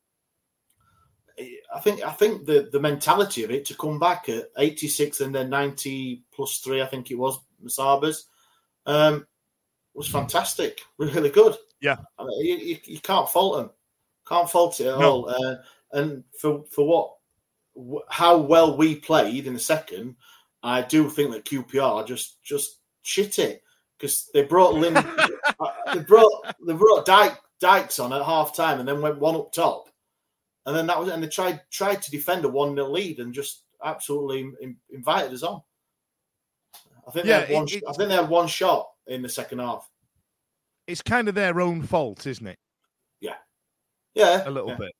[1.73, 5.33] I think I think the the mentality of it to come back at 86 and
[5.33, 8.27] then 90 plus three, I think it was Musaba's,
[8.85, 9.25] um,
[9.93, 11.55] was fantastic, really good.
[11.81, 13.69] Yeah, I mean, you, you, you, can't fault him,
[14.27, 15.11] can't fault it at no.
[15.11, 15.29] all.
[15.29, 15.55] Uh,
[15.93, 17.13] and for for what
[18.09, 20.15] how well we played in the second,
[20.63, 23.63] I do think that QPR just just shit it
[23.97, 25.03] because they brought Lynn, uh,
[25.93, 29.51] they brought they brought Dyke Dykes on at half time and then went one up
[29.51, 29.91] top
[30.65, 33.33] and then that was and they tried tried to defend a one 0 lead and
[33.33, 34.53] just absolutely
[34.91, 35.61] invited us on.
[37.07, 39.29] I think yeah, they had one, it, I think they had one shot in the
[39.29, 39.89] second half.
[40.87, 42.59] It's kind of their own fault, isn't it?
[43.19, 43.35] Yeah,
[44.13, 44.77] yeah, a little yeah.
[44.77, 44.91] bit.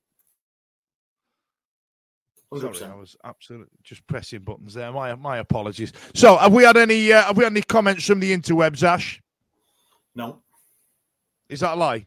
[2.51, 2.75] 100%.
[2.75, 4.91] Sorry, I was absolutely just pressing buttons there.
[4.91, 5.93] My my apologies.
[6.13, 9.21] So, have we had any uh, have we had any comments from the interwebs, Ash?
[10.15, 10.41] No.
[11.47, 12.05] Is that a lie?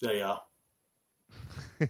[0.00, 0.40] They are.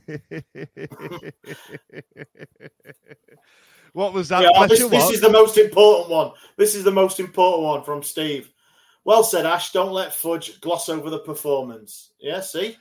[3.92, 4.42] what was that?
[4.42, 6.32] Yeah, this, this is the most important one.
[6.56, 8.50] This is the most important one from Steve.
[9.04, 9.72] Well said, Ash.
[9.72, 12.12] Don't let Fudge gloss over the performance.
[12.20, 12.76] Yeah, see?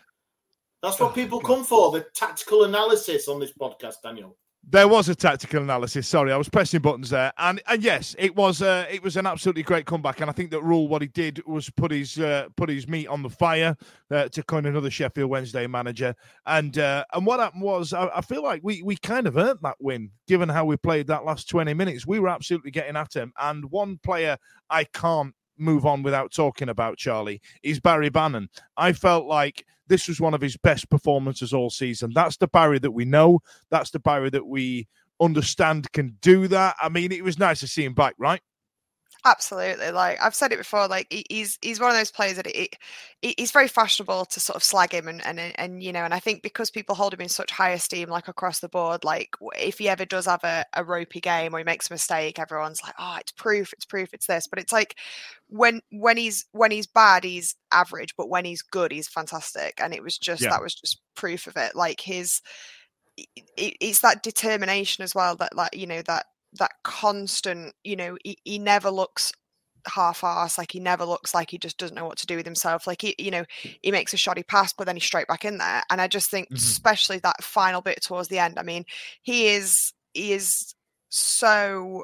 [0.84, 4.38] That's what people come for the tactical analysis on this podcast, Daniel.
[4.70, 6.08] There was a tactical analysis.
[6.08, 9.26] Sorry, I was pressing buttons there, and and yes, it was uh, it was an
[9.26, 10.20] absolutely great comeback.
[10.20, 13.08] And I think that Röhl what he did was put his uh, put his meat
[13.08, 13.78] on the fire
[14.12, 16.14] uh, to coin another Sheffield Wednesday manager.
[16.46, 19.60] And uh, and what happened was, I, I, feel like we we kind of earned
[19.62, 22.06] that win, given how we played that last twenty minutes.
[22.06, 23.32] We were absolutely getting at him.
[23.40, 24.38] And one player
[24.70, 28.50] I can't move on without talking about Charlie is Barry Bannon.
[28.76, 32.12] I felt like this was one of his best performances all season.
[32.14, 33.40] That's the Barry that we know.
[33.70, 34.88] That's the Barry that we
[35.20, 36.76] understand can do that.
[36.82, 38.42] I mean, it was nice to see him back, right?
[39.26, 39.92] Absolutely.
[39.92, 42.76] Like I've said it before, like he's he's one of those players that it,
[43.22, 46.14] it, he's very fashionable to sort of slag him and, and and you know, and
[46.14, 49.30] I think because people hold him in such high esteem, like across the board, like
[49.58, 52.82] if he ever does have a, a ropey game or he makes a mistake, everyone's
[52.84, 54.48] like, oh, it's proof, it's proof, it's this.
[54.48, 54.96] But it's like
[55.50, 59.74] when when he's when he's bad, he's average, but when he's good, he's fantastic.
[59.80, 60.50] And it was just yeah.
[60.50, 61.76] that was just proof of it.
[61.76, 62.42] Like his,
[63.58, 68.38] it's that determination as well that like you know that that constant, you know, he,
[68.44, 69.32] he never looks
[69.86, 72.86] half-ass like he never looks like he just doesn't know what to do with himself
[72.88, 73.46] like he you know
[73.82, 76.30] he makes a shoddy pass but then he's straight back in there and i just
[76.30, 76.56] think mm-hmm.
[76.56, 78.84] especially that final bit towards the end i mean
[79.22, 80.76] he is he is
[81.10, 82.04] so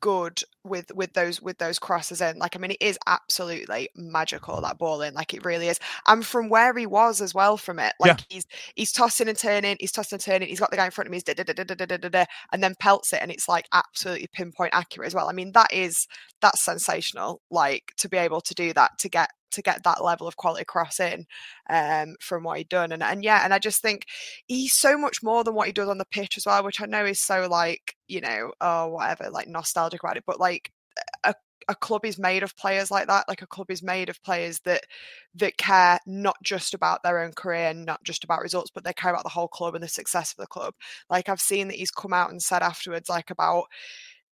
[0.00, 2.38] good with with those with those crosses in.
[2.38, 5.78] Like i mean it is absolutely magical that ball in like it really is.
[6.06, 8.24] And from where he was as well from it like yeah.
[8.28, 11.08] he's he's tossing and turning he's tossing and turning he's got the guy in front
[11.08, 15.28] of him he's and then pelts it and it's like absolutely pinpoint accurate as well.
[15.28, 16.06] I mean that is
[16.40, 20.26] that's sensational like to be able to do that to get to get that level
[20.26, 21.26] of quality cross in
[21.70, 22.92] um, from what he'd done.
[22.92, 24.06] And and yeah, and I just think
[24.46, 26.86] he's so much more than what he does on the pitch as well, which I
[26.86, 30.24] know is so like, you know, oh whatever, like nostalgic about it.
[30.26, 30.72] But like
[31.24, 31.34] a
[31.68, 34.60] a club is made of players like that like a club is made of players
[34.60, 34.84] that
[35.34, 38.92] that care not just about their own career and not just about results but they
[38.92, 40.74] care about the whole club and the success of the club
[41.10, 43.64] like i've seen that he's come out and said afterwards like about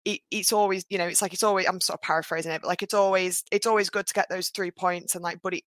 [0.04, 2.68] it, it's always you know it's like it's always i'm sort of paraphrasing it but
[2.68, 5.62] like it's always it's always good to get those three points and like but it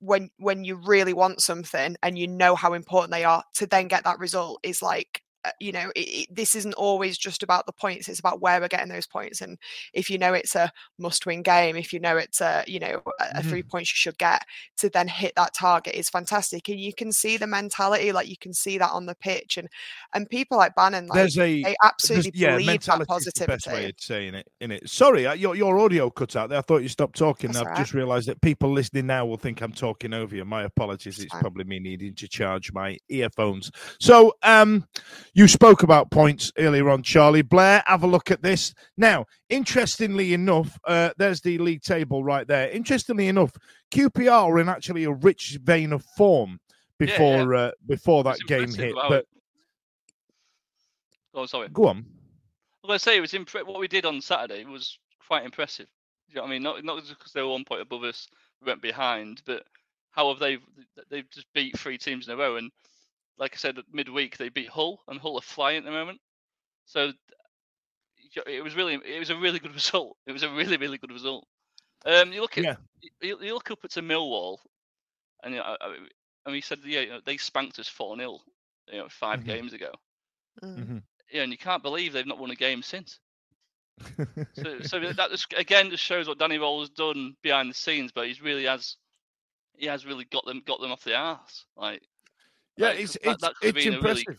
[0.00, 3.88] when when you really want something and you know how important they are to then
[3.88, 5.22] get that result is like
[5.60, 8.68] you know it, it, this isn't always just about the points it's about where we're
[8.68, 9.58] getting those points and
[9.92, 13.02] if you know it's a must win game if you know it's a you know
[13.20, 13.48] a, mm-hmm.
[13.48, 14.44] three points you should get
[14.76, 18.36] to then hit that target is fantastic and you can see the mentality like you
[18.36, 19.68] can see that on the pitch and
[20.14, 23.66] and people like bannon like there's a they absolutely yeah, believe that positivity the best
[23.66, 26.62] way of saying it in it sorry uh, your, your audio cut out there i
[26.62, 27.78] thought you stopped talking That's i've right.
[27.78, 31.24] just realized that people listening now will think i'm talking over you my apologies That's
[31.24, 31.40] it's fine.
[31.40, 34.86] probably me needing to charge my earphones so um
[35.38, 37.42] you spoke about points earlier on, Charlie.
[37.42, 38.74] Blair, have a look at this.
[38.96, 42.68] Now, interestingly enough, uh, there's the league table right there.
[42.70, 43.52] Interestingly enough,
[43.92, 46.58] QPR were in actually a rich vein of form
[46.98, 47.66] before yeah, yeah.
[47.66, 48.96] Uh, before that game hit.
[49.08, 49.26] But
[51.34, 51.68] oh, sorry.
[51.68, 52.04] Go on.
[52.82, 55.86] Well, I say it was impre- what we did on Saturday was quite impressive.
[56.28, 56.62] You know what I mean?
[56.64, 58.26] Not not just because they were one point above us,
[58.60, 59.62] we went behind, but
[60.10, 60.58] how have they
[61.08, 62.72] they've just beat three teams in a row and
[63.38, 66.20] like I said, midweek they beat Hull, and Hull are flying at the moment.
[66.86, 67.12] So
[68.46, 70.16] it was really, it was a really good result.
[70.26, 71.46] It was a really, really good result.
[72.06, 72.76] Um, you look at, yeah.
[73.20, 74.58] you, you, look up at Millwall,
[75.42, 75.96] and you know, I,
[76.44, 78.38] and we said, yeah, you know, they spanked us four 0
[78.90, 79.46] you know, 5 mm-hmm.
[79.46, 79.90] games ago.
[80.62, 80.98] Mm-hmm.
[81.30, 83.18] Yeah, and you can't believe they've not won a game since.
[84.54, 88.12] so, so that just again just shows what Danny Röhl has done behind the scenes,
[88.12, 88.96] but he's really has,
[89.76, 91.64] he has really got them, got them off the arse.
[91.76, 92.00] Like
[92.78, 94.24] yeah, it's it's, that, it's impressive.
[94.26, 94.38] Really,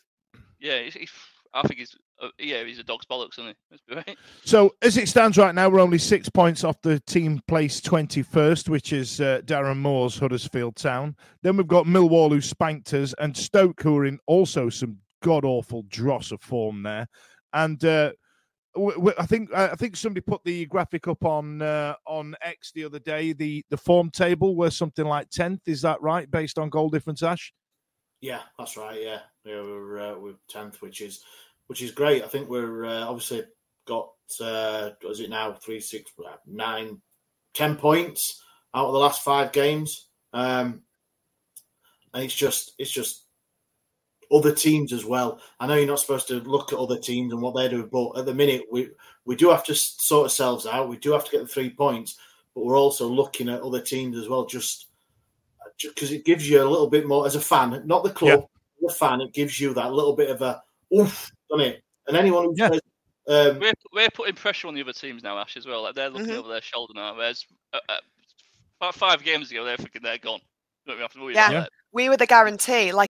[0.60, 1.12] yeah, he's, he's,
[1.54, 3.95] I think he's uh, yeah he's a dog's bollocks, isn't he?
[3.95, 4.17] Right.
[4.45, 8.23] So as it stands right now, we're only six points off the team place twenty
[8.23, 11.15] first, which is uh, Darren Moore's Huddersfield Town.
[11.43, 15.45] Then we've got Millwall who spanked us, and Stoke who are in also some god
[15.45, 17.08] awful dross of form there,
[17.54, 17.84] and.
[17.84, 18.12] Uh,
[19.17, 22.99] I think I think somebody put the graphic up on uh, on X the other
[22.99, 23.34] day.
[23.34, 25.62] The the form table was something like tenth.
[25.65, 27.52] Is that right, based on goal difference, Ash?
[28.21, 29.01] Yeah, that's right.
[29.01, 31.23] Yeah, yeah, we're uh, we're tenth, which is
[31.67, 32.23] which is great.
[32.23, 33.43] I think we're uh, obviously
[33.88, 34.10] got
[34.41, 36.12] uh, it now three, six,
[36.45, 37.01] nine,
[37.53, 38.41] ten points
[38.75, 40.82] out of the last five games, um,
[42.13, 43.25] and it's just it's just
[44.32, 45.39] other teams as well.
[45.60, 48.17] I know you're not supposed to look at other teams and what they do, but
[48.17, 48.89] at the minute we
[49.25, 50.89] we do have to sort ourselves out.
[50.89, 52.17] We do have to get the three points,
[52.53, 54.45] but we're also looking at other teams as well.
[54.45, 54.88] Just
[55.82, 58.48] because it gives you a little bit more as a fan, not the club,
[58.82, 58.88] yeah.
[58.88, 59.22] the fan.
[59.22, 60.62] It gives you that little bit of a
[60.96, 61.84] oof, doesn't it?
[62.08, 62.70] And anyone who yeah.
[63.28, 65.84] um, we're, we're putting pressure on the other teams now, Ash, as well.
[65.84, 66.39] Like they're looking mm-hmm.
[66.39, 67.16] over their shoulder now.
[67.16, 67.93] Whereas uh, uh,
[68.82, 70.41] about five games ago, they're thinking they're gone.
[70.88, 72.91] yeah, we were the guarantee.
[72.91, 73.10] Like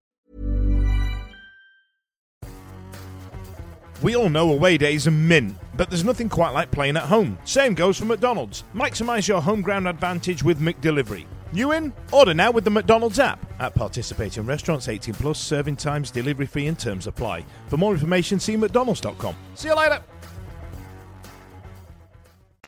[4.01, 7.37] We all know away days are mint but there's nothing quite like playing at home.
[7.43, 8.63] Same goes for McDonald's.
[8.75, 11.25] Maximize your home ground advantage with McDelivery.
[11.53, 11.91] You in?
[12.11, 13.43] Order now with the McDonald's app.
[13.59, 17.45] At participating restaurants 18 plus, serving times, delivery fee and terms apply.
[17.67, 19.35] For more information, see mcdonalds.com.
[19.55, 20.01] See you later.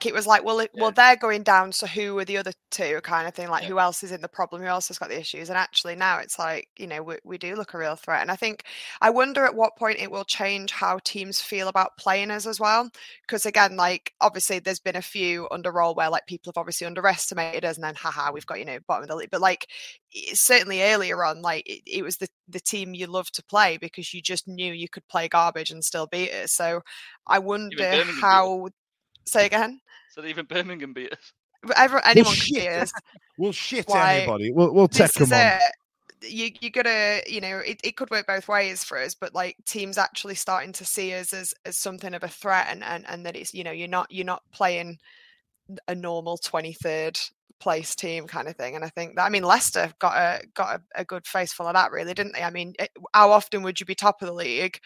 [0.05, 2.99] It was like, well, it, well, they're going down, so who are the other two,
[3.03, 3.49] kind of thing.
[3.49, 4.61] Like, who else is in the problem?
[4.61, 5.49] Who else has got the issues?
[5.49, 8.21] And actually, now it's like, you know, we, we do look a real threat.
[8.21, 8.63] And I think,
[9.01, 12.59] I wonder at what point it will change how teams feel about playing us as
[12.59, 12.89] well.
[13.21, 16.87] Because again, like, obviously, there's been a few under Röhl where like people have obviously
[16.87, 19.31] underestimated us, and then haha, we've got you know bottom of the league.
[19.31, 19.67] But like,
[20.33, 24.13] certainly earlier on, like it, it was the the team you love to play because
[24.13, 26.49] you just knew you could play garbage and still beat it.
[26.49, 26.81] So
[27.27, 28.69] I wonder how.
[29.25, 29.79] Say again.
[30.13, 31.33] So even Birmingham beat us.
[31.75, 32.91] Everyone, anyone can beat us.
[33.35, 34.51] We'll shit Why, anybody.
[34.51, 35.39] We'll, we'll take this them is on.
[35.39, 36.31] it.
[36.31, 39.55] You you gotta you know it, it could work both ways for us, but like
[39.65, 43.25] teams actually starting to see us as as something of a threat, and and, and
[43.25, 44.99] that it's you know you're not you're not playing
[45.87, 47.19] a normal twenty third
[47.59, 48.75] place team kind of thing.
[48.75, 51.67] And I think that I mean Leicester got a got a, a good face full
[51.67, 52.43] of that really, didn't they?
[52.43, 54.77] I mean, it, how often would you be top of the league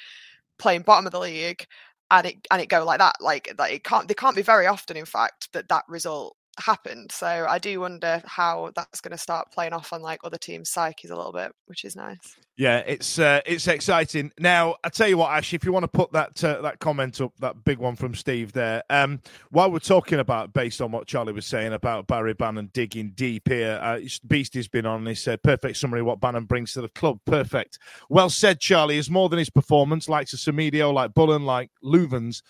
[0.57, 1.65] playing bottom of the league?
[2.12, 4.68] And it and it go like that like that it can't they can't be very
[4.68, 9.18] often in fact that that result happened so i do wonder how that's going to
[9.18, 12.80] start playing off on like other teams psyches a little bit which is nice Yeah,
[12.88, 14.32] it's uh, it's exciting.
[14.39, 17.22] Now, I tell you what, Ash, if you want to put that uh, that comment
[17.22, 18.82] up, that big one from Steve there.
[18.89, 23.12] Um, while we're talking about, based on what Charlie was saying about Barry Bannon digging
[23.14, 25.05] deep here, uh, Beastie's been on.
[25.05, 27.20] He said, "Perfect summary of what Bannon brings to the club.
[27.26, 27.78] Perfect.
[28.10, 28.97] Well said, Charlie.
[28.97, 32.41] Is more than his performance, like Semedo, like Bullen, like Luvens."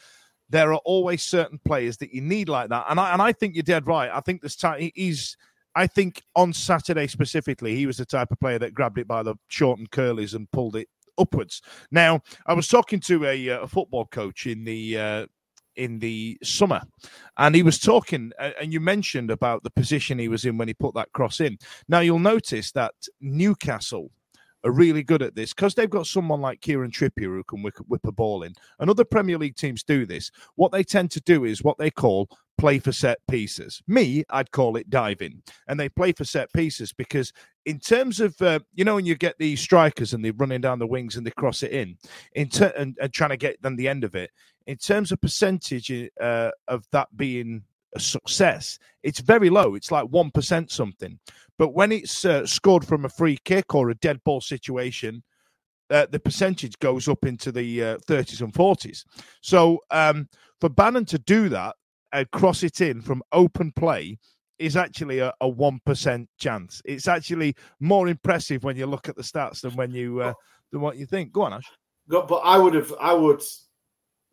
[0.49, 3.55] There are always certain players that you need like that, and I and I think
[3.55, 4.09] you're dead right.
[4.13, 5.37] I think this time he's
[5.77, 9.21] I think on Saturday specifically, he was the type of player that grabbed it by
[9.21, 10.89] the short and curlies and pulled it
[11.19, 11.61] upwards.
[11.91, 15.25] Now, I was talking to a, uh, a football coach in the uh,
[15.75, 16.81] in the summer,
[17.37, 20.67] and he was talking, uh, and you mentioned about the position he was in when
[20.67, 21.59] he put that cross in.
[21.87, 24.09] Now, you'll notice that Newcastle
[24.63, 27.77] are really good at this because they've got someone like Kieran Trippier who can whip,
[27.87, 28.53] whip a ball in.
[28.79, 30.31] And other Premier League teams do this.
[30.55, 33.81] What they tend to do is what they call play for set pieces.
[33.87, 35.41] Me, I'd call it diving.
[35.67, 37.31] And they play for set pieces because,
[37.65, 40.79] in terms of, uh, you know, when you get these strikers and they're running down
[40.79, 41.97] the wings and they cross it in,
[42.33, 44.31] in ter- and, and trying to get them the end of it,
[44.65, 47.63] in terms of percentage uh, of that being
[47.97, 49.75] success, it's very low.
[49.75, 51.19] It's like 1% something.
[51.57, 55.23] But when it's uh, scored from a free kick or a dead ball situation,
[55.89, 59.03] uh, the percentage goes up into the uh, 30s and 40s.
[59.41, 60.27] So um,
[60.59, 61.75] for Bannon to do that
[62.11, 64.17] and cross it in from open play
[64.59, 66.81] is actually a, a 1% chance.
[66.85, 70.33] It's actually more impressive when you look at the stats than when you uh,
[70.71, 71.31] than what you think.
[71.31, 71.65] Go on, Ash.
[72.07, 73.41] But I would have I would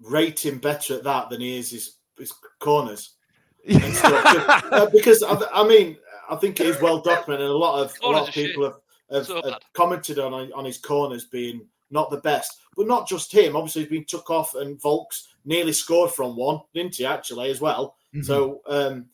[0.01, 3.17] rate him better at that than he is his, his corners.
[3.69, 5.97] Uh, because I, I, mean,
[6.31, 7.49] I think it is well documented.
[7.49, 8.77] A lot of a lot of people have,
[9.11, 13.33] have, so have commented on on his corners being not the best, but not just
[13.33, 13.57] him.
[13.57, 17.07] Obviously, he's been took off, and Volks nearly scored from one, didn't he?
[17.07, 17.97] Actually, as well.
[18.15, 18.23] Mm-hmm.
[18.23, 19.07] So um,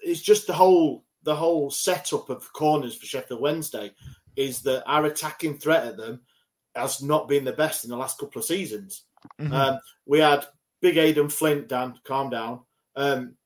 [0.00, 3.92] it's just the whole the whole setup of corners for Sheffield Wednesday
[4.36, 6.20] is that our attacking threat at them
[6.74, 9.04] has not been the best in the last couple of seasons.
[9.40, 9.52] Mm-hmm.
[9.52, 10.44] Um, we had
[10.80, 11.68] big Aden Flint.
[11.68, 12.60] Dan, calm down.
[12.96, 13.36] Um,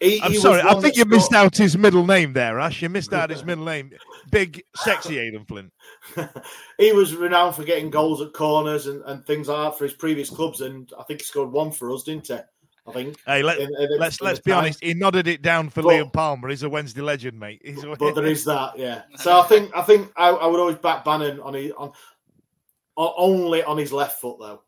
[0.00, 2.82] he, I'm he sorry, I think you missed out his middle name there, Ash.
[2.82, 3.90] You missed out his middle name.
[4.30, 5.72] Big, sexy Aden Flint.
[6.78, 9.94] he was renowned for getting goals at corners and, and things like that for his
[9.94, 12.34] previous clubs, and I think he scored one for us, didn't he?
[12.86, 13.16] I think.
[13.24, 14.64] Hey, let, in, let's let's be time.
[14.64, 14.82] honest.
[14.82, 16.50] He nodded it down for but, Liam Palmer.
[16.50, 17.62] He's a Wednesday legend, mate.
[17.64, 17.96] A...
[17.98, 19.02] but there is that, yeah.
[19.16, 21.92] So I think I think I, I would always back Bannon on his on,
[22.96, 24.62] on only on his left foot though,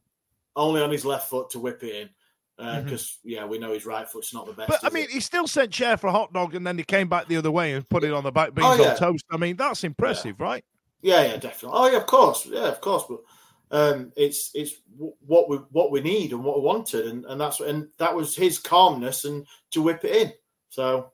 [0.54, 2.08] only on his left foot to whip it in
[2.56, 3.28] because uh, mm-hmm.
[3.28, 4.68] yeah, we know his right foot's not the best.
[4.68, 5.10] But I mean, it?
[5.10, 7.50] he still sent Chair for a hot dog, and then he came back the other
[7.50, 8.90] way and put it on the back beans oh, yeah.
[8.90, 9.24] on toast.
[9.30, 10.44] I mean, that's impressive, yeah.
[10.44, 10.64] right?
[11.02, 11.78] Yeah, yeah, definitely.
[11.78, 13.04] Oh yeah, of course, yeah, of course.
[13.08, 13.20] But
[13.70, 17.60] um, it's it's what we what we need and what we wanted, and and that's
[17.60, 20.32] and that was his calmness and to whip it in.
[20.70, 21.12] So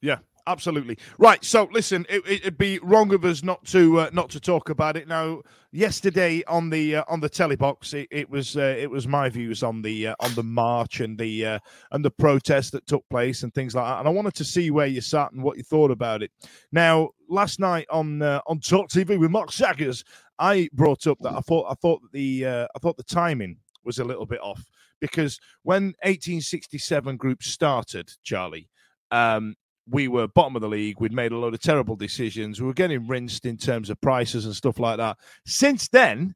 [0.00, 1.44] yeah, absolutely right.
[1.44, 4.96] So listen, it, would be wrong of us not to uh, not to talk about
[4.96, 5.42] it now.
[5.74, 9.62] Yesterday on the uh, on the telebox, it, it was uh, it was my views
[9.62, 11.58] on the uh, on the march and the uh,
[11.92, 14.00] and the protest that took place and things like that.
[14.00, 16.30] And I wanted to see where you sat and what you thought about it.
[16.72, 20.04] Now, last night on uh, on Talk TV with Mark Saggers,
[20.38, 24.04] I brought up that I thought I thought the I thought the timing was a
[24.04, 24.64] little bit off
[25.00, 28.68] because when 1867 group started, Charlie.
[29.10, 29.56] Um,
[29.88, 31.00] we were bottom of the league.
[31.00, 32.60] We'd made a lot of terrible decisions.
[32.60, 35.18] We were getting rinsed in terms of prices and stuff like that.
[35.46, 36.34] Since then,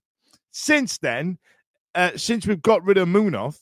[0.51, 1.39] since then,
[1.95, 3.61] uh, since we've got rid of Munoz,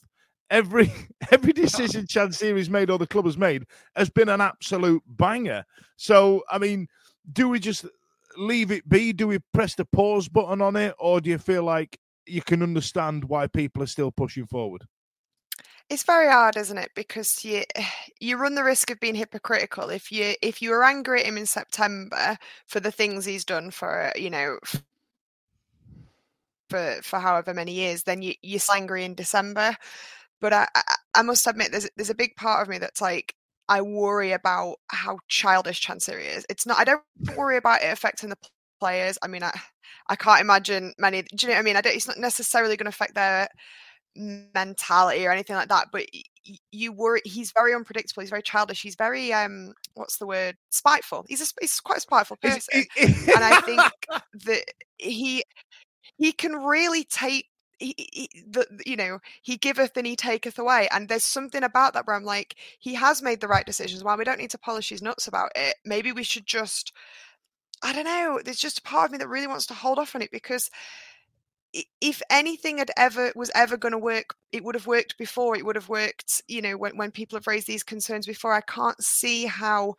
[0.49, 0.91] every
[1.31, 3.65] every decision Chansiri's made or the club has made
[3.95, 5.65] has been an absolute banger.
[5.97, 6.87] So, I mean,
[7.31, 7.85] do we just
[8.37, 9.13] leave it be?
[9.13, 12.63] Do we press the pause button on it, or do you feel like you can
[12.63, 14.83] understand why people are still pushing forward?
[15.89, 16.91] It's very hard, isn't it?
[16.95, 17.63] Because you
[18.19, 21.37] you run the risk of being hypocritical if you if you were angry at him
[21.37, 24.57] in September for the things he's done for you know
[26.69, 29.75] for for however many years, then you you're angry in December.
[30.41, 33.35] But I, I I must admit there's there's a big part of me that's like
[33.69, 36.45] I worry about how childish Chansiri is.
[36.49, 37.03] It's not I don't
[37.37, 38.37] worry about it affecting the
[38.79, 39.17] players.
[39.21, 39.51] I mean I
[40.07, 41.23] I can't imagine many.
[41.23, 41.77] Do you know what I mean?
[41.77, 41.95] I don't.
[41.95, 43.47] It's not necessarily going to affect their
[44.15, 46.05] mentality or anything like that but
[46.71, 51.25] you worry he's very unpredictable he's very childish he's very um what's the word spiteful.
[51.27, 53.81] He's a he's quite a spiteful person and i think
[54.45, 54.63] that
[54.97, 55.43] he
[56.17, 57.47] he can really take
[57.77, 61.93] he, he, the, you know he giveth and he taketh away and there's something about
[61.93, 64.57] that where i'm like he has made the right decisions while we don't need to
[64.57, 66.93] polish his nuts about it maybe we should just
[67.83, 70.15] i don't know there's just a part of me that really wants to hold off
[70.15, 70.69] on it because
[72.01, 75.65] if anything had ever was ever going to work it would have worked before it
[75.65, 78.53] would have worked you know when, when people have raised these concerns before.
[78.53, 79.95] I can't see how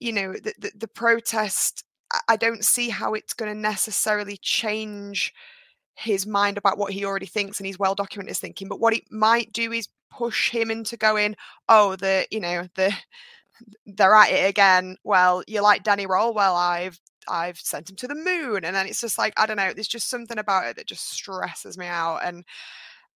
[0.00, 1.84] you know the, the, the protest
[2.28, 5.32] i don't see how it's going to necessarily change
[5.96, 8.68] his mind about what he already thinks and he's well documented his thinking.
[8.68, 11.36] But what it might do is push him into going
[11.68, 12.92] oh the you know the
[13.86, 14.96] they're at it again.
[15.04, 18.64] Well you like danny Röhl well i've I've sent him to the moon.
[18.64, 21.10] And then it's just like, I don't know, there's just something about it that just
[21.10, 22.20] stresses me out.
[22.24, 22.44] And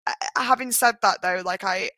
[0.06, 1.90] uh, having said that though, like I,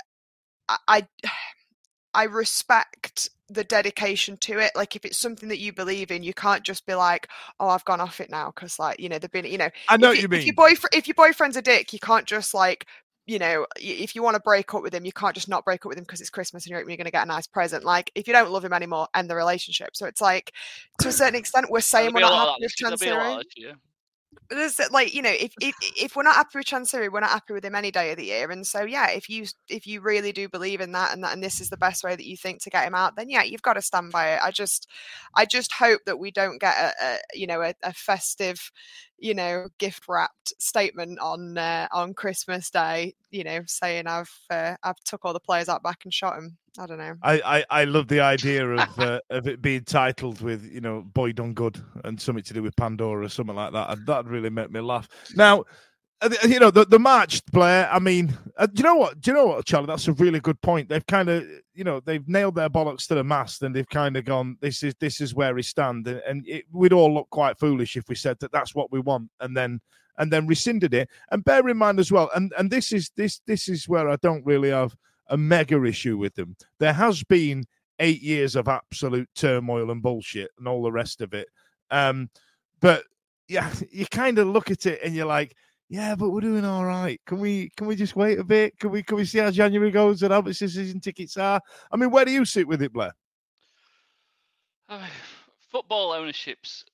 [0.69, 1.07] I,
[2.15, 4.73] I respect the dedication to it.
[4.75, 7.29] Like if it's something that you believe in, you can't just be like,
[7.61, 9.71] "Oh, I've gone off it now," because like you know they've been, you know.
[9.89, 10.41] I know if you, you mean.
[10.41, 12.87] If your boyfriend, if your boyfriend's a dick, you can't just like
[13.27, 15.85] you know, if you want to break up with him, you can't just not break
[15.85, 17.85] up with him because it's Christmas and you're, you're going to get a nice present.
[17.85, 19.97] Like, if you don't love him anymore, end the relationship.
[19.97, 20.53] So it's like,
[21.01, 23.43] to a certain extent, we're saying we're not happy with Chansiri
[24.51, 27.53] there's like you know if, if if we're not happy with Chansiri, we're not happy
[27.53, 28.51] with him any day of the year.
[28.51, 31.43] And so yeah, if you if you really do believe in that and that and
[31.43, 33.63] this is the best way that you think to get him out, then yeah, you've
[33.63, 34.41] got to stand by it.
[34.43, 34.89] I just
[35.35, 38.71] I just hope that we don't get a, a you know a, a, festive
[39.19, 44.77] you know gift wrapped statement on uh, on Christmas Day, you know, saying I've uh,
[44.83, 46.57] I've took all the players out back and shot him.
[46.79, 47.17] I don't know.
[47.23, 51.03] I, I, I love the idea of uh, of it being titled with you know
[51.03, 53.99] "Boy Done Good" and something to do with Pandora or something like that.
[54.07, 55.09] That really make me laugh.
[55.35, 55.65] Now,
[56.21, 57.89] uh, you know the the March Blair.
[57.93, 59.21] I mean, uh, do you know what?
[59.21, 59.87] Do you know what, Charlie?
[59.87, 60.89] That's a really good point.
[60.89, 64.17] They've kind of you know they've nailed their bollocks to the mast, and they've kind
[64.17, 64.57] of gone.
[64.61, 67.97] This is this is where we stand, and, and it, we'd all look quite foolish
[67.97, 69.81] if we said that that's what we want, and then
[70.19, 71.09] and then rescinded it.
[71.31, 74.17] And bear in mind as well, and and this is this this is where I
[74.17, 74.97] don't really have
[75.29, 76.57] a mega issue with them.
[76.79, 77.65] There has been
[77.99, 81.49] eight years of absolute turmoil and bullshit and all the rest of it.
[81.91, 82.31] Um,
[82.81, 83.05] but
[83.49, 85.55] yeah, you kind of look at it and you're like,
[85.89, 87.21] yeah, but we're doing all right.
[87.27, 88.77] Can we can we just wait a bit?
[88.79, 91.61] Can we can we see how January goes and how much season tickets are?
[91.93, 93.13] I mean, where do you sit with it, Blair?
[94.91, 95.01] Mean,
[95.71, 96.85] football ownership's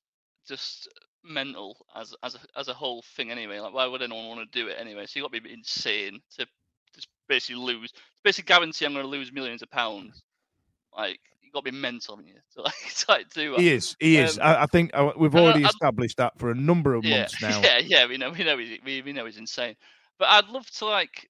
[0.47, 0.89] just
[1.25, 3.61] mental as as a, as a whole thing anyway.
[3.61, 5.07] Like, why would anyone want to do it anyway?
[5.07, 6.47] So you got to be insane to
[6.95, 7.93] just basically lose,
[8.25, 10.23] basically guarantee I'm going to lose millions of pounds.
[10.97, 13.57] Like you've got to be mental in you to like, to like do.
[13.57, 13.97] He is.
[14.01, 14.39] He um, is.
[14.39, 17.43] I, I, think uh, we've already I, established that for a number of yeah, months
[17.43, 17.61] now.
[17.63, 18.07] Yeah, yeah.
[18.07, 18.31] We know.
[18.31, 18.59] We know.
[18.59, 19.77] He's, we, we know he's insane.
[20.19, 21.29] But I'd love to like.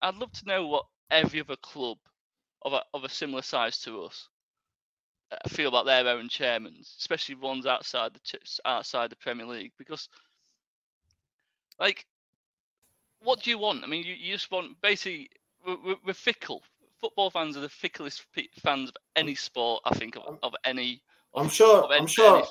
[0.00, 1.98] I'd love to know what every other club
[2.62, 4.28] of a of a similar size to us
[5.30, 10.08] uh, feel about their own chairmen, especially ones outside the outside the Premier League, because
[11.78, 12.06] like
[13.22, 13.84] what do you want?
[13.84, 15.30] I mean, you, you just want basically
[15.66, 16.62] we're, we're, fickle.
[17.00, 18.24] Football fans are the ficklest
[18.62, 19.82] fans of any sport.
[19.84, 21.02] I think of, of any.
[21.34, 21.84] Of, I'm sure.
[21.90, 22.44] Any, I'm sure.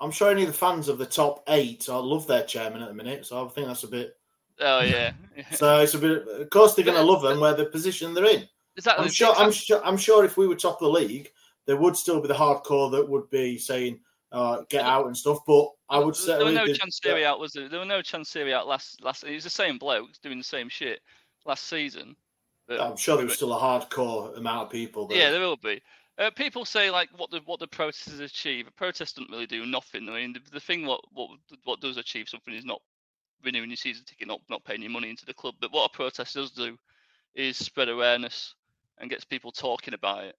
[0.00, 2.88] I'm sure any of the fans of the top eight I love their chairman at
[2.88, 4.16] the minute, so I think that's a bit.
[4.60, 5.12] Oh yeah.
[5.52, 6.26] so it's a bit.
[6.26, 8.48] Of course, they're going to love them where the position they're in.
[8.76, 9.04] Exactly.
[9.04, 9.34] I'm sure.
[9.36, 9.84] I'm sure.
[9.84, 11.30] I'm sure if we were top of the league,
[11.66, 14.00] there would still be the hardcore that would be saying,
[14.32, 15.38] uh, "Get out" and stuff.
[15.46, 17.68] But I would say there were no Chansiri out, was there?
[17.68, 19.24] There were no Chansiri out last last.
[19.24, 21.00] It was the same blokes doing the same shit
[21.44, 22.16] last season.
[22.70, 25.06] I'm sure there was still a hardcore amount of people.
[25.06, 25.18] There.
[25.18, 25.82] Yeah, there will be.
[26.18, 28.66] Uh, people say like what the what the protesters achieve.
[28.66, 30.08] A protest doesn't really do nothing.
[30.08, 31.30] I mean, the, the thing what what
[31.64, 32.82] what does achieve something is not
[33.42, 35.54] renewing your season ticket, not not paying your money into the club.
[35.60, 36.76] But what a protest does do
[37.34, 38.54] is spread awareness
[38.98, 40.36] and gets people talking about it.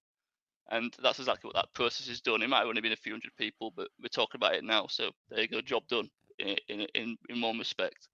[0.70, 2.42] And that's exactly what that process has done.
[2.42, 4.86] It might have only been a few hundred people, but we're talking about it now.
[4.88, 6.08] So there you go, job done
[6.38, 8.08] in in in, in one respect.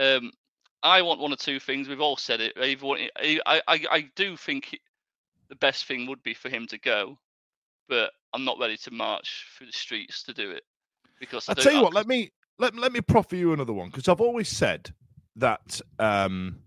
[0.00, 0.32] Um,
[0.84, 1.88] I want one or two things.
[1.88, 2.52] We've all said it.
[2.56, 4.78] I, I, I do think
[5.48, 7.18] the best thing would be for him to go,
[7.88, 10.62] but I'm not ready to march through the streets to do it
[11.18, 11.94] because I, I tell you what.
[11.94, 14.92] Let me let let me proffer you another one because I've always said
[15.36, 16.58] that um,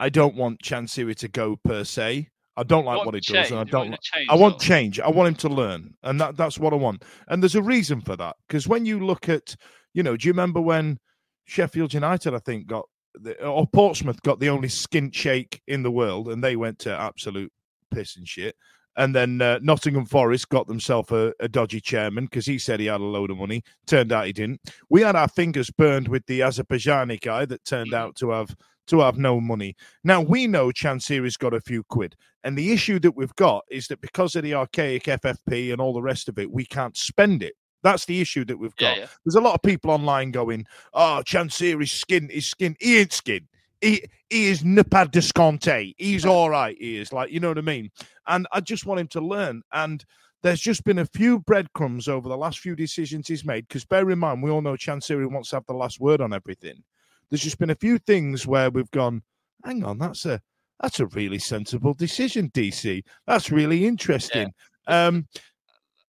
[0.00, 2.30] I don't want Chansiri to go per se.
[2.56, 3.90] I don't like what he does, and I don't.
[3.90, 5.00] Want change, I want change.
[5.00, 7.04] I want him to learn, and that, that's what I want.
[7.28, 9.56] And there's a reason for that because when you look at,
[9.92, 10.98] you know, do you remember when
[11.46, 15.90] Sheffield United, I think, got the, or Portsmouth got the only skin shake in the
[15.90, 17.52] world, and they went to absolute
[17.92, 18.56] piss and shit.
[18.96, 22.86] And then uh, Nottingham Forest got themselves a, a dodgy chairman because he said he
[22.86, 23.62] had a load of money.
[23.86, 24.60] Turned out he didn't.
[24.88, 27.94] We had our fingers burned with the Azerbaijani guy that turned Mm-hmm.
[27.94, 28.54] out to have
[28.86, 29.74] to have no money.
[30.04, 33.88] Now we know Chansiri's got a few quid, and the issue that we've got is
[33.88, 37.42] that because of the archaic FFP and all the rest of it, we can't spend
[37.42, 37.54] it.
[37.84, 38.96] That's the issue that we've got.
[38.96, 39.06] yeah.
[39.24, 42.76] There's a lot of people online going, "Oh, Chansiri's skin is skin.
[42.80, 43.46] He ain't skin.
[43.80, 45.94] He he is ne pas disconté.
[45.98, 46.76] He's all right.
[46.80, 47.90] He is like you know what I mean."
[48.26, 49.62] And I just want him to learn.
[49.72, 50.04] And
[50.42, 53.68] there's just been a few breadcrumbs over the last few decisions he's made.
[53.68, 56.32] Because bear in mind, we all know Chansiri wants to have the last word on
[56.32, 56.82] everything.
[57.30, 59.22] There's just been a few things where we've gone,
[59.64, 60.40] hang on, that's a
[60.80, 63.04] that's a really sensible decision, DC.
[63.26, 64.52] That's really interesting.
[64.86, 65.26] Um,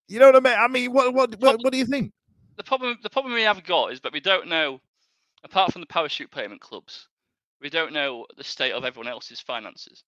[0.08, 0.60] you know what I mean?
[0.60, 2.12] I mean, what what what, what do you think?
[2.58, 4.80] the problem the problem we have got is that we don't know,
[5.44, 7.08] apart from the parachute payment clubs,
[7.62, 10.04] we don't know the state of everyone else's finances.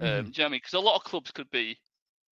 [0.00, 0.58] Um, do you know what I mean?
[0.58, 1.78] Because a lot of clubs could be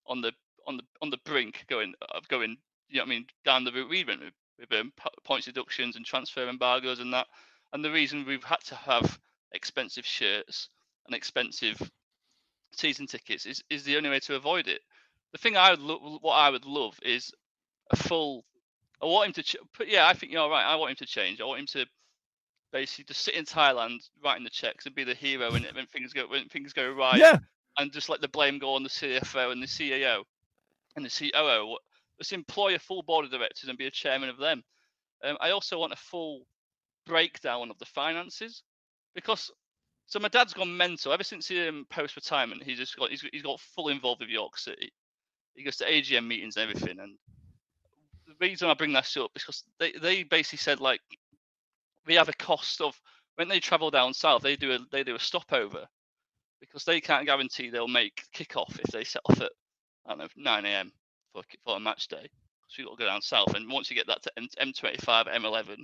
[0.06, 0.32] on the
[0.66, 2.56] on the on the brink going of going,
[2.88, 4.92] you know what I mean, down the route we went with, with um,
[5.24, 7.26] points deductions and transfer embargoes and that.
[7.72, 9.18] And the reason we've had to have
[9.52, 10.70] expensive shirts
[11.06, 11.80] and expensive
[12.72, 14.80] season tickets is, is the only way to avoid it.
[15.32, 17.32] The thing I would lo- what I would love is
[17.90, 18.44] a full.
[19.02, 19.42] I want him to.
[19.42, 20.64] Ch- but yeah, I think you're right.
[20.64, 21.40] I want him to change.
[21.40, 21.86] I want him to
[22.72, 26.12] basically just sit in Thailand writing the checks and be the hero when, when things
[26.12, 27.18] go when things go right.
[27.18, 27.38] Yeah.
[27.78, 30.24] And just let the blame go on the CFO and the CEO
[30.96, 31.76] and the COO.
[32.18, 34.64] Let's employ a full board of directors and be a chairman of them.
[35.22, 36.42] Um, I also want a full
[37.06, 38.62] breakdown of the finances
[39.14, 39.50] because
[40.06, 42.62] so my dad's gone mental ever since um, post retirement.
[42.64, 44.92] He's just got he's, he's got full involved with York City.
[45.58, 47.00] He goes to AGM meetings and everything.
[47.00, 47.16] And
[48.26, 51.00] the reason I bring that up is because they, they basically said like
[52.06, 53.00] we have a cost of
[53.36, 55.86] when they travel down south they do a they do a stopover
[56.60, 59.52] because they can't guarantee they'll make kickoff if they set off at
[60.06, 60.92] I don't know 9 a.m.
[61.32, 62.28] for for a match day.
[62.68, 65.28] So you got to go down south, and once you get that to M- M25,
[65.34, 65.78] M11,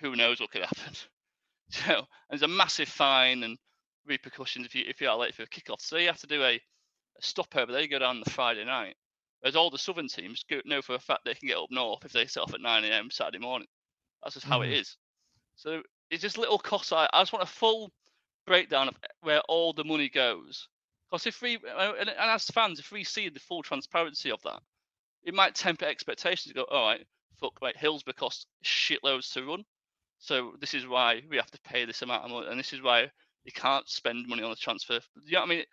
[0.00, 0.94] who knows what could happen?
[1.70, 3.58] So there's a massive fine and
[4.06, 5.80] repercussions if you if you are late for a kickoff.
[5.80, 6.60] So you have to do a, a
[7.20, 7.72] stopover.
[7.72, 8.96] They go down the Friday night.
[9.40, 12.12] Whereas all the southern teams know for a fact they can get up north if
[12.12, 13.10] they set off at 9 a.m.
[13.10, 13.68] Saturday morning.
[14.22, 14.80] That's just how it Mhm.
[14.80, 14.96] is.
[15.56, 16.92] So it's just little costs.
[16.92, 17.92] I, I just want a full
[18.46, 20.68] breakdown of where all the money goes.
[21.10, 24.42] Because if we uh, and, and as fans, if we see the full transparency of
[24.42, 24.60] that,
[25.22, 26.52] it might temper expectations.
[26.52, 27.06] Go, all right,
[27.40, 29.64] fuck, right, Hillsborough costs shitloads to run,
[30.18, 32.82] so this is why we have to pay this amount of money, and this is
[32.82, 33.10] why
[33.44, 35.00] you can't spend money on the transfer.
[35.24, 35.64] You know what I mean?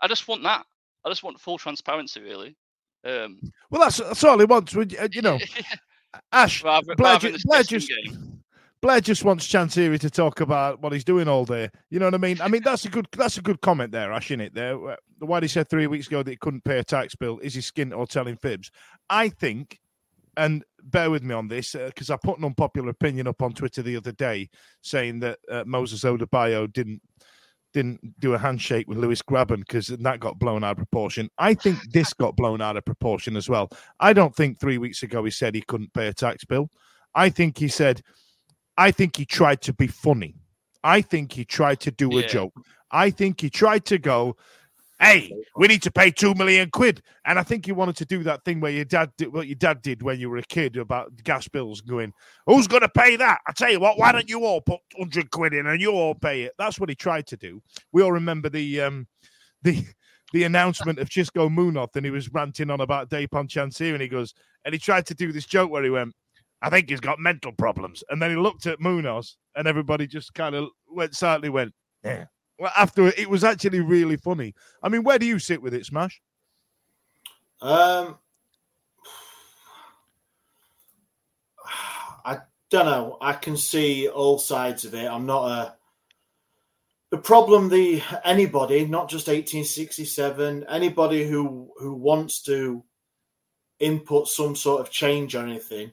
[0.00, 0.64] I just want that.
[1.04, 2.56] I just want full transparency, really.
[3.04, 3.40] Um,
[3.70, 4.72] Well, that's that's all he wants.
[4.74, 5.38] you- uh, You know,
[6.32, 7.90] Ash rather, Blair, rather ju- than Blair just.
[8.82, 11.68] Blair just wants Chansiri to talk about what he's doing all day.
[11.90, 12.40] You know what I mean?
[12.40, 14.74] I mean that's a good that's a good comment there, Ash, in it there.
[15.18, 17.38] the Why he said three weeks ago that he couldn't pay a tax bill.
[17.40, 18.70] Is he skint or telling fibs?
[19.10, 19.78] I think,
[20.36, 23.82] and bear with me on this because I put an unpopular opinion up on Twitter
[23.82, 24.48] the other day
[24.80, 27.02] saying that uh, Moses Odubajo didn't
[27.72, 31.28] didn't do a handshake with Lewis Grabban because that got blown out of proportion.
[31.38, 33.70] I think this got blown out of proportion as well.
[33.98, 36.70] I don't think three weeks ago he said he couldn't pay a tax bill.
[37.14, 38.02] I think he said,
[38.76, 40.36] I think he tried to be funny.
[40.82, 42.54] I think he tried to do a joke.
[42.90, 44.36] I think he tried to go,
[45.00, 47.02] hey, we need to pay two million quid.
[47.24, 49.56] And I think he wanted to do that thing where your dad did what your
[49.56, 52.12] dad did when you were a kid about gas bills going,
[52.46, 53.40] who's going to pay that?
[53.48, 56.14] I tell you what, why don't you all put 100 quid in and you all
[56.14, 56.52] pay it?
[56.58, 57.62] That's what he tried to do.
[57.92, 59.06] We all remember the, um,
[59.62, 59.84] the,
[60.32, 64.08] the announcement of Xisco Munoz and he was ranting on about Dejphon Chansiri and he
[64.08, 64.34] goes,
[64.64, 66.14] and he tried to do this joke where he went,
[66.62, 68.04] I think he's got mental problems.
[68.10, 71.72] And then he looked at Munoz and everybody just kind of went silently went,
[72.04, 72.26] yeah.
[72.76, 74.54] After it was actually really funny.
[74.82, 76.20] I mean, where do you sit with it, Smash?
[77.60, 78.18] Um,
[82.24, 82.38] I
[82.70, 83.18] don't know.
[83.20, 85.10] I can see all sides of it.
[85.10, 85.74] I'm not a.
[87.10, 92.84] The problem, the anybody, not just 1867, anybody who who wants to
[93.80, 95.90] input some sort of change or anything,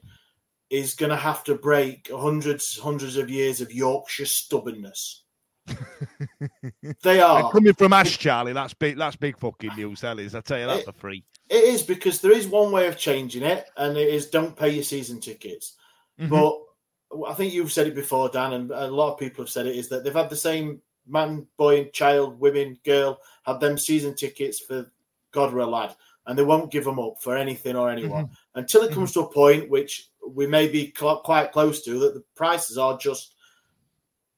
[0.70, 5.24] is going to have to break hundreds, hundreds of years of Yorkshire stubbornness.
[7.02, 7.50] They And are.
[7.52, 8.96] coming from Ash Charlie, that's big.
[8.96, 10.00] That's big fucking news.
[10.00, 10.34] That is.
[10.34, 11.24] I tell you, that It- for free.
[11.48, 14.68] It is because there is one way of changing it, and it is don't pay
[14.70, 15.76] your season tickets.
[16.20, 16.28] Mhm.
[16.28, 19.66] But I think you've said it before, Dan, and a lot of people have said
[19.66, 19.74] it.
[19.76, 24.14] Is that they've had the same man, boy, and child, women, girl, had them season
[24.14, 24.90] tickets for
[25.30, 25.96] God or a lad,
[26.26, 29.32] and they won't give them up for anything or anyone until it comes to a
[29.32, 33.32] point which we may be cl- quite close to that the prices are just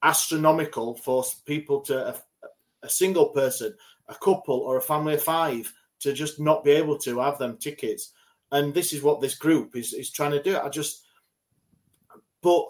[0.03, 2.15] astronomical for people to a,
[2.83, 3.75] a single person,
[4.09, 7.57] a couple, or a family of five to just not be able to have them
[7.57, 8.13] tickets.
[8.53, 10.59] And this is what this group is is trying to do.
[10.59, 11.05] I just,
[12.43, 12.65] but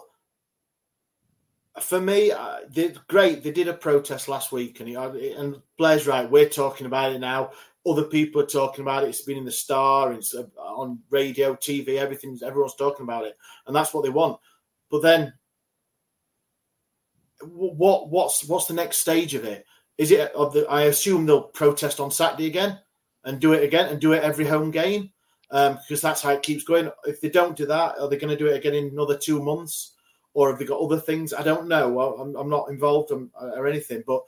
[1.79, 2.31] for me,
[2.69, 3.43] they, great.
[3.43, 6.29] They did a protest last week, and uh, and Blair's right.
[6.29, 7.51] We're talking about it now.
[7.87, 9.09] Other people are talking about it.
[9.09, 12.37] It's been in the Star, it's uh, on radio, TV, everything.
[12.45, 14.39] Everyone's talking about it, and that's what they want.
[14.91, 15.33] But then,
[17.43, 19.65] what what's what's the next stage of it?
[19.97, 20.31] Is it?
[20.33, 22.79] Of the, I assume they'll protest on Saturday again
[23.23, 25.11] and do it again and do it every home game
[25.51, 26.89] um, because that's how it keeps going.
[27.05, 29.41] If they don't do that, are they going to do it again in another two
[29.41, 29.93] months,
[30.33, 31.33] or have they got other things?
[31.33, 31.89] I don't know.
[31.89, 34.23] Well, I'm, I'm not involved um, or anything, but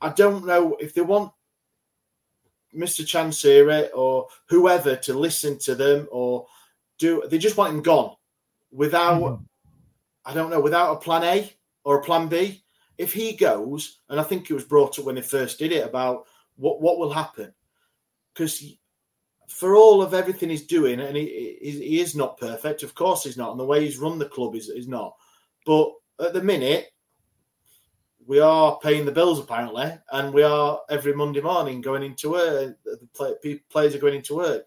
[0.00, 1.32] I don't know if they want
[2.74, 3.04] Mr.
[3.04, 6.46] Chansiri or whoever to listen to them or
[6.98, 7.22] do.
[7.28, 8.14] They just want him gone
[8.70, 9.40] without.
[10.24, 11.52] I don't know without a plan A
[11.84, 12.64] or a plan B.
[12.98, 15.86] If he goes, and I think it was brought up when they first did it
[15.86, 16.26] about
[16.56, 17.52] what what will happen,
[18.32, 18.62] because
[19.48, 22.82] for all of everything he's doing, and he, he he is not perfect.
[22.82, 25.16] Of course, he's not, and the way he's run the club is is not.
[25.66, 26.92] But at the minute,
[28.26, 32.76] we are paying the bills apparently, and we are every Monday morning going into work.
[32.84, 34.66] The play, players are going into work.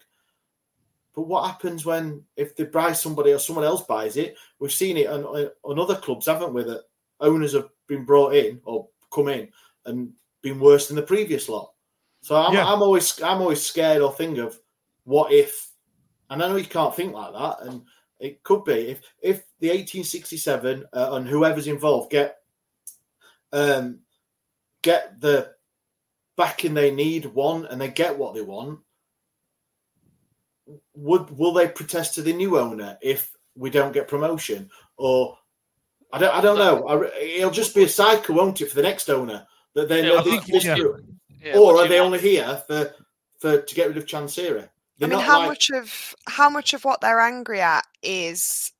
[1.14, 4.36] But what happens when if they buy somebody or someone else buys it?
[4.58, 6.62] We've seen it on, on other clubs, haven't we?
[6.64, 6.82] That
[7.20, 9.48] owners have been brought in or come in
[9.84, 10.12] and
[10.42, 11.72] been worse than the previous lot.
[12.20, 12.66] So I'm, Yeah.
[12.66, 14.58] I'm always I'm always scared or think of
[15.04, 15.70] what if,
[16.30, 17.82] and I know you can't think like that, and
[18.18, 22.38] it could be if if the 1867 uh, and whoever's involved get
[23.52, 24.00] um
[24.82, 25.52] get the
[26.36, 28.80] backing they need one and they get what they want
[30.94, 35.36] would will they protest to the new owner if we don't get promotion or
[36.16, 36.86] I don't I don't know.
[36.88, 40.08] I, it'll just be a cycle won't it for the next owner that they Yeah,
[40.08, 40.76] know this, think- this yeah.
[41.42, 42.92] Yeah, or are they want- only here for
[43.38, 44.64] for to get rid of Chansiri?
[44.64, 48.72] I They're mean, how like- much of how much of what they're angry at is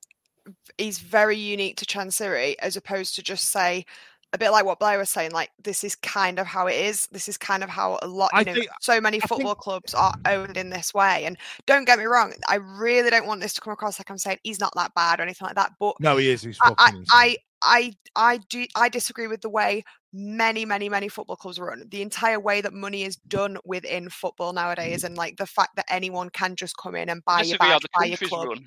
[0.77, 3.85] is very unique to Chansiri, as opposed to just say
[4.33, 7.07] a bit like what Blair was saying, like this is kind of how it is.
[7.11, 9.29] This is kind of how a lot, I you know, think- so many I think-
[9.29, 11.25] football clubs are owned in this way.
[11.25, 14.17] And don't get me wrong, I really don't want this to come across like I'm
[14.17, 15.71] saying he's not that bad or anything like that.
[15.79, 16.43] But No, he is.
[16.43, 16.73] He's I.
[16.77, 16.93] I.
[17.09, 21.83] I, I, I do, I disagree with the way many, many, many football clubs run.
[21.89, 25.05] The entire way that money is done within football nowadays, mm.
[25.07, 28.17] and like the fact that anyone can just come in and buy your buy your
[28.17, 28.49] club.
[28.49, 28.65] run.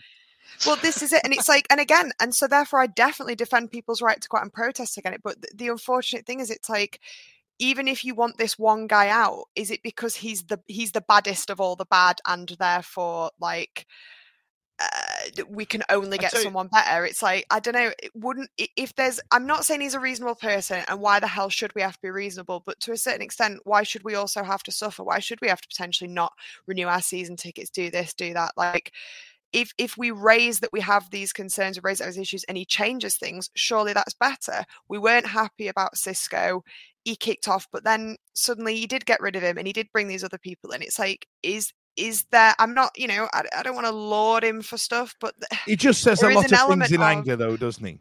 [0.67, 3.71] Well, this is it, and it's like, and again, and so therefore, I definitely defend
[3.71, 5.23] people's right to go out and protest against it.
[5.23, 7.01] But the, the unfortunate thing is, it's like,
[7.59, 11.05] even if you want this one guy out, is it because he's the he's the
[11.07, 13.87] baddest of all the bad, and therefore, like,
[14.79, 17.05] uh, we can only get someone better?
[17.05, 17.93] It's like I don't know.
[18.03, 19.21] It wouldn't if there's.
[19.31, 22.03] I'm not saying he's a reasonable person, and why the hell should we have to
[22.03, 22.63] be reasonable?
[22.65, 25.05] But to a certain extent, why should we also have to suffer?
[25.05, 26.33] Why should we have to potentially not
[26.67, 27.71] renew our season tickets?
[27.71, 28.93] Do this, do that, like
[29.53, 32.65] if if we raise that we have these concerns or raise those issues and he
[32.65, 34.65] changes things, surely that's better.
[34.89, 36.61] We weren't happy about Xisco.
[37.05, 39.91] He kicked off, but then suddenly he did get rid of him and he did
[39.93, 40.83] bring these other people in.
[40.83, 44.45] It's like, is is there I'm not, you know, I, I don't want to laud
[44.45, 45.35] him for stuff, but
[45.67, 47.99] He just says a lot of things element in of- anger, though, doesn't he?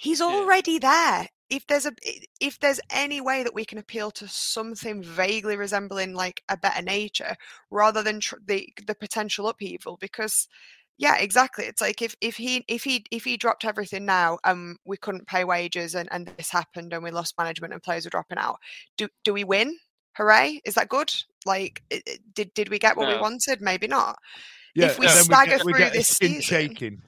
[0.00, 1.28] he's already there.
[1.48, 5.56] If there's a i- if there's any way that we can appeal to something vaguely
[5.56, 7.36] resembling like a better nature
[7.70, 10.46] rather than tr- the the potential upheaval because
[10.98, 14.76] yeah exactly it's like if if he if he if he dropped everything now um
[14.84, 18.10] we couldn't pay wages and and this happened and we lost management and players were
[18.10, 18.58] dropping out
[18.96, 19.76] do do we win?
[20.16, 21.12] Hooray is that good?
[21.46, 23.60] Like i- i- did did we get what we wanted?
[23.60, 24.18] Maybe not.
[24.74, 27.02] Yeah, if we and then stagger get, we through get this skin season shaking.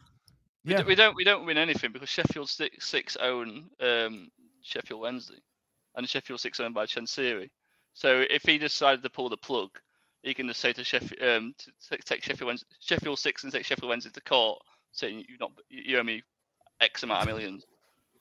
[0.64, 4.28] We, Yeah, d- we don't we don't win anything because Sheffield Six, six own um,
[4.62, 5.41] Sheffield Wednesday,
[5.97, 7.49] and Sheffield Six owned by Chansiri.
[7.95, 9.70] So if he decided to pull the plug,
[10.23, 11.55] he can just say to Sheffield um,
[11.89, 14.62] to take- Sheffield Wednesday, Sheffield Six and take Sheffield Wednesday to court,
[14.93, 16.23] saying you not you owe me
[16.81, 17.64] X amount of millions.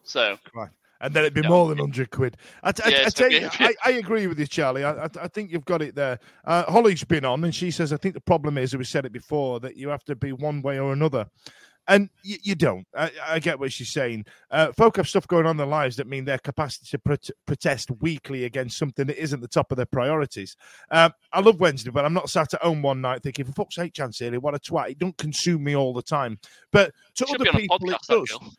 [0.03, 0.69] So Right
[1.01, 1.49] and then it'd be Yeah.
[1.49, 2.37] more than hundred quid.
[2.63, 3.49] I, t- I- Yeah, I tell you.
[3.59, 4.83] I, I agree with you, Charlie.
[4.83, 6.19] I, I, think you've got it there.
[6.45, 9.11] Uh, Holly's been on, and she says, I think the problem is, we said it
[9.13, 11.27] before, that you have to be one way or another.
[11.89, 12.87] And you, you don't.
[12.95, 14.25] I, I, get what she's saying.
[14.51, 17.35] Uh, folk have stuff going on in their lives that mean their capacity to pro-
[17.47, 20.55] protest weekly against something that isn't the top of their priorities.
[20.91, 23.75] Um, I love Wednesday, but I'm not sat at home one night thinking, for fuck's
[23.75, 24.91] sake, Chance what a twat.
[24.91, 26.39] It don't consume me all the time.
[26.71, 28.57] But to other people, podcast, it does.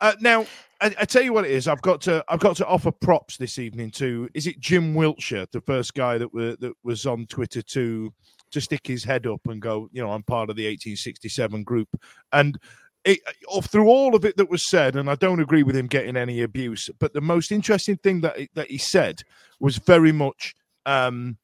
[0.00, 0.44] Uh, now,
[0.80, 1.68] I, I, tell you what it is.
[1.68, 5.46] I've got to I've got to offer props this evening to is it Jim Wiltshire,
[5.52, 8.12] the first guy that were that was on Twitter to
[8.52, 11.88] to stick his head up and go, you know, I'm part of the 1867 group.
[12.32, 12.58] And
[13.04, 13.20] it,
[13.62, 16.42] through all of it that was said, and I don't agree with him getting any
[16.42, 19.22] abuse, but the most interesting thing that that he said
[19.60, 20.54] was very much,
[20.86, 21.38] um,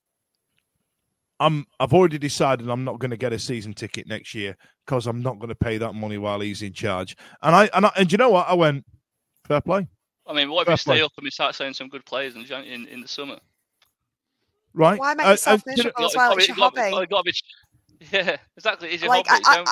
[1.39, 5.07] I'm I've already decided I'm not going to get a season ticket next year because
[5.07, 7.17] I'm not going to pay that money while he's in charge.
[7.43, 8.49] And I and I, and you know what?
[8.49, 8.85] I went
[9.47, 9.87] fair play.
[10.27, 11.03] I mean, what if Fair you stay play.
[11.03, 13.39] up and we start saying some good players in in, in the summer?
[14.75, 14.99] Right?
[14.99, 16.37] Why make yourself uh, miserable as well?
[16.37, 17.33] It's your hobby.
[18.11, 18.89] Yeah, exactly.
[18.89, 19.65] It's like, I, I,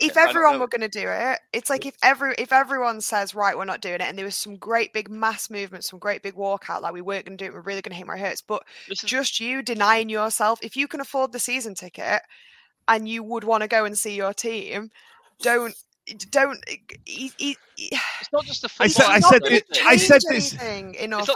[0.00, 3.56] if everyone were going to do it, it's like if every if everyone says right,
[3.56, 6.34] we're not doing it, and there was some great big mass movement, some great big
[6.34, 8.42] walkout, like we weren't going to do it, we're really going to hit my hurts.
[8.42, 9.00] But is...
[9.00, 12.22] just you denying yourself, if you can afford the season ticket,
[12.86, 14.90] and you would want to go and see your team,
[15.42, 15.74] don't
[16.30, 16.58] don't.
[17.04, 20.56] He, he, it's not just the I said, I said, this, I said this.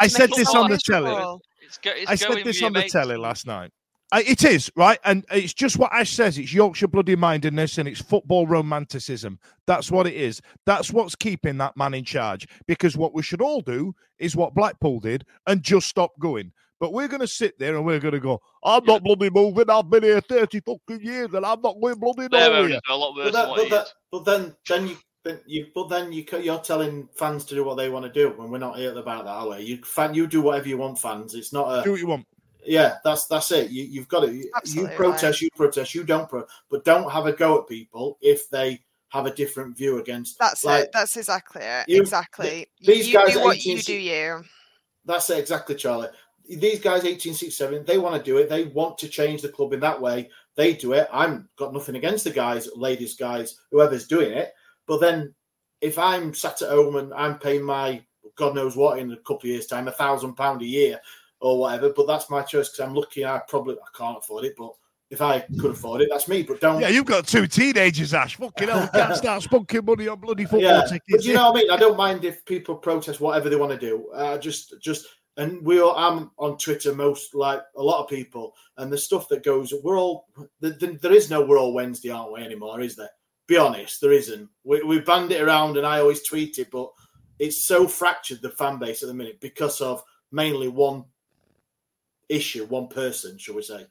[0.00, 1.40] I said this on the telly.
[1.70, 3.70] It's go, it's I said this on the telly last night.
[4.10, 6.36] I, it is right, and it's just what Ash says.
[6.36, 9.38] It's Yorkshire bloody mindedness and it's football romanticism.
[9.68, 10.42] That's what it is.
[10.66, 12.48] That's what's keeping that man in charge.
[12.66, 16.50] Because what we should all do is what Blackpool did and just stop going.
[16.80, 18.40] But we're going to sit there and we're going to go.
[18.64, 19.70] I'm not bloody moving.
[19.70, 22.80] I've been here thirty fucking years, and I'm not going bloody nowhere.
[22.88, 26.12] A lot worse but, that, but, that, but then, then you but you, but then
[26.12, 28.96] you, you're telling fans to do what they want to do when we're not here
[28.96, 29.64] about that, are we?
[29.64, 31.34] You fan, you do whatever you want, fans.
[31.34, 32.26] It's not a do what you want.
[32.64, 33.70] Yeah, that's that's it.
[33.70, 34.50] You, have got to.
[34.56, 35.42] Absolutely you protest, right.
[35.42, 39.26] you protest, you don't pro, but don't have a go at people if they have
[39.26, 40.38] a different view against.
[40.38, 40.90] That's like, it.
[40.92, 41.88] That's exactly it.
[41.88, 42.66] You, exactly.
[42.80, 44.44] These you guys, do what 18, you do, you.
[45.04, 46.08] That's it, exactly, Charlie.
[46.48, 48.48] These guys, 1867, they want to do it.
[48.48, 50.30] They want to change the club in that way.
[50.56, 51.08] They do it.
[51.12, 54.52] I'm got nothing against the guys, ladies, guys, whoever's doing it
[54.90, 55.32] but then
[55.80, 58.02] if I'm sat at home and I'm paying my
[58.34, 60.98] God knows what in a couple of years' time, a thousand pound a year
[61.38, 63.24] or whatever, but that's my choice because I'm lucky.
[63.24, 64.72] I probably I can't afford it, but
[65.08, 66.42] if I could afford it, that's me.
[66.42, 66.80] But don't.
[66.80, 68.34] Yeah, you've got two teenagers, Ash.
[68.34, 70.82] Fucking hell, can't start spunking money on bloody football yeah.
[70.82, 71.04] tickets.
[71.08, 71.70] But you know what I mean?
[71.70, 74.08] I don't mind if people protest whatever they want to do.
[74.12, 75.94] Uh, just, just, and we all.
[75.94, 79.72] I'm on Twitter most like a lot of people, and the stuff that goes.
[79.84, 80.26] We're all.
[80.58, 81.42] The, the, there is no.
[81.42, 82.80] We're all Wednesday, aren't we anymore?
[82.80, 83.10] Is there?
[83.50, 84.48] Be honest, there isn't.
[84.62, 86.92] We, we band it around and I always tweet it, but
[87.40, 91.04] it's so fractured, the fan base at the minute, because of mainly one
[92.28, 93.86] issue, one person, shall we say.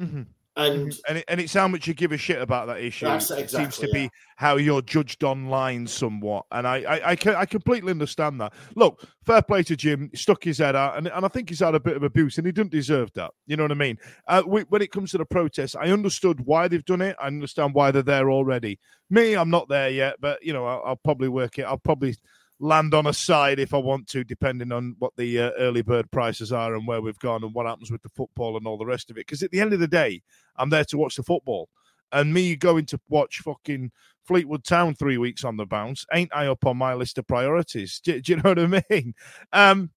[0.00, 0.22] Mm-hmm.
[0.56, 0.98] And, mm-hmm.
[1.08, 3.08] and, it, and it's how much you give a shit about that issue.
[3.08, 3.92] Exactly, it seems to yeah.
[3.92, 8.52] be how you're judged online somewhat, and I I, I, can, I completely understand that.
[8.76, 10.10] Look, fair play to Jim.
[10.12, 12.38] He stuck his head out, and, and I think he's had a bit of abuse,
[12.38, 13.32] and he didn't deserve that.
[13.46, 13.98] You know what I mean?
[14.28, 17.16] Uh, we, when it comes to the protests, I understood why they've done it.
[17.20, 18.78] I understand why they're there already.
[19.10, 21.62] Me, I'm not there yet, but you know, I'll, I'll probably work it.
[21.62, 22.16] I'll probably
[22.60, 26.10] land on a side if I want to, depending on what the uh, early bird
[26.10, 28.86] prices are and where we've gone and what happens with the football and all the
[28.86, 29.26] rest of it.
[29.26, 30.22] Because at the end of the day,
[30.56, 31.68] I'm there to watch the football.
[32.12, 33.90] And me going to watch fucking
[34.24, 38.00] Fleetwood Town three weeks on the bounce ain't I up on my list of priorities?
[38.04, 39.14] Do, do you know what I mean?
[39.52, 39.90] Um,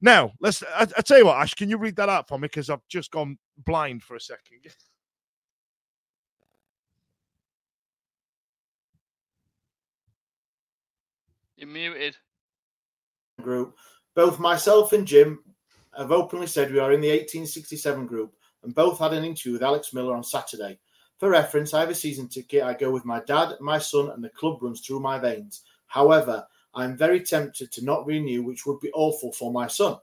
[0.00, 0.62] now, let's.
[0.62, 2.46] I, I tell you what, Ash, can you read that out for me?
[2.46, 4.60] Because I've just gone blind for a second.
[11.58, 12.16] You're muted.
[13.42, 13.76] Group.
[14.14, 15.40] Both myself and Jim
[15.96, 19.64] have openly said we are in the 1867 group and both had an interview with
[19.64, 20.78] Alex Miller on Saturday.
[21.18, 22.62] For reference, I have a season ticket.
[22.62, 25.64] I go with my dad, my son, and the club runs through my veins.
[25.88, 29.96] However, I am very tempted to not renew, which would be awful for my son.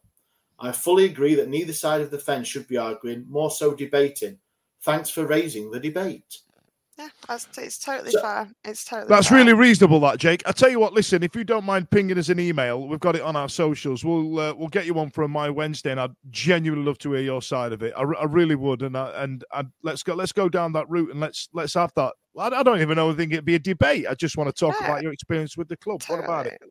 [0.60, 4.40] I fully agree that neither side of the fence should be arguing, more so debating.
[4.82, 6.40] Thanks for raising the debate.
[6.98, 8.50] Yeah, that's, it's totally so, fair.
[8.64, 9.10] It's totally.
[9.10, 9.40] That's fair.
[9.40, 10.42] really reasonable, that Jake.
[10.46, 10.94] I tell you what.
[10.94, 14.06] Listen, if you don't mind pinging us an email, we've got it on our socials.
[14.06, 17.22] We'll uh, we'll get you one for my Wednesday, and I'd genuinely love to hear
[17.22, 17.94] your side of it.
[17.98, 21.12] I, I really would, and I, and I'd, let's go let's go down that route
[21.12, 22.14] and let's let's have that.
[22.40, 23.12] I, I don't even know.
[23.12, 24.06] I think it'd be a debate.
[24.10, 24.88] I just want to talk yeah.
[24.88, 26.00] about your experience with the club.
[26.00, 26.20] Totally.
[26.20, 26.62] What about it?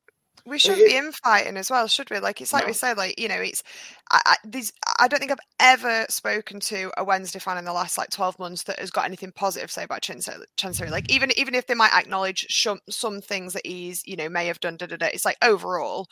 [0.47, 2.19] We shouldn't be infighting as well, should we?
[2.19, 2.69] Like it's like no.
[2.69, 3.63] we say, like you know, it's
[4.11, 4.73] I, I, these.
[4.99, 8.39] I don't think I've ever spoken to a Wednesday fan in the last like twelve
[8.39, 10.91] months that has got anything positive to say about Chansiri.
[10.91, 14.47] Like even even if they might acknowledge some some things that he's you know may
[14.47, 16.09] have done, da, da, da, it's like overall,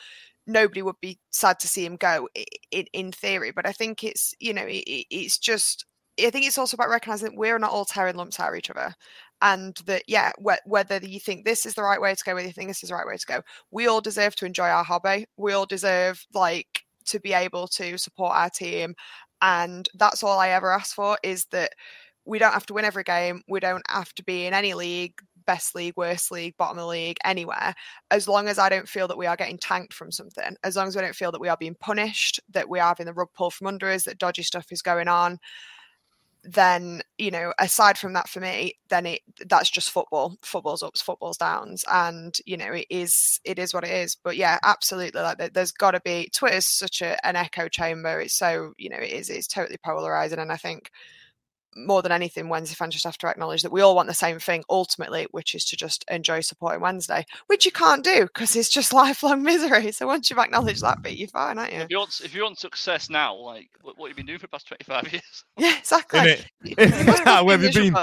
[0.46, 2.28] nobody would be sad to see him go
[2.70, 3.52] in, in theory.
[3.52, 5.84] But I think it's you know it, it's just
[6.18, 8.70] I think it's also about recognizing that we're not all tearing lumps out of each
[8.70, 8.94] other,
[9.43, 12.47] and that yeah, wh- whether you think this is the right way to go, whether
[12.47, 14.84] you think this is the right way to go, we all deserve to enjoy our
[14.84, 15.26] hobby.
[15.36, 18.95] We all deserve like to be able to support our team,
[19.43, 21.72] and that's all I ever ask for is that
[22.24, 23.43] we don't have to win every game.
[23.49, 25.14] We don't have to be in any league
[25.45, 27.74] best league, worst league, bottom of the league, anywhere,
[28.11, 30.88] as long as I don't feel that we are getting tanked from something, as long
[30.88, 33.28] as we don't feel that we are being punished, that we are having the rug
[33.34, 35.38] pulled from under us, that dodgy stuff is going on,
[36.45, 41.01] then you know aside from that for me then it that's just football football's ups
[41.01, 44.16] football's downs and you know it is it is what it is.
[44.16, 48.36] But yeah absolutely like there's got to be twitter's such a, an echo chamber it's
[48.36, 50.90] so you know it is it's totally polarizing and i think
[51.76, 54.38] more than anything, Wednesday fans just have to acknowledge that we all want the same
[54.38, 58.68] thing ultimately, which is to just enjoy supporting Wednesday, which you can't do because it's
[58.68, 59.92] just lifelong misery.
[59.92, 61.80] So once you've acknowledged that bit, you're fine, aren't you?
[61.80, 64.46] If you want, if you want success now, like what, what you've been doing for
[64.46, 65.44] the past twenty five years.
[65.58, 66.18] Yeah, exactly.
[66.76, 67.94] Where have you been?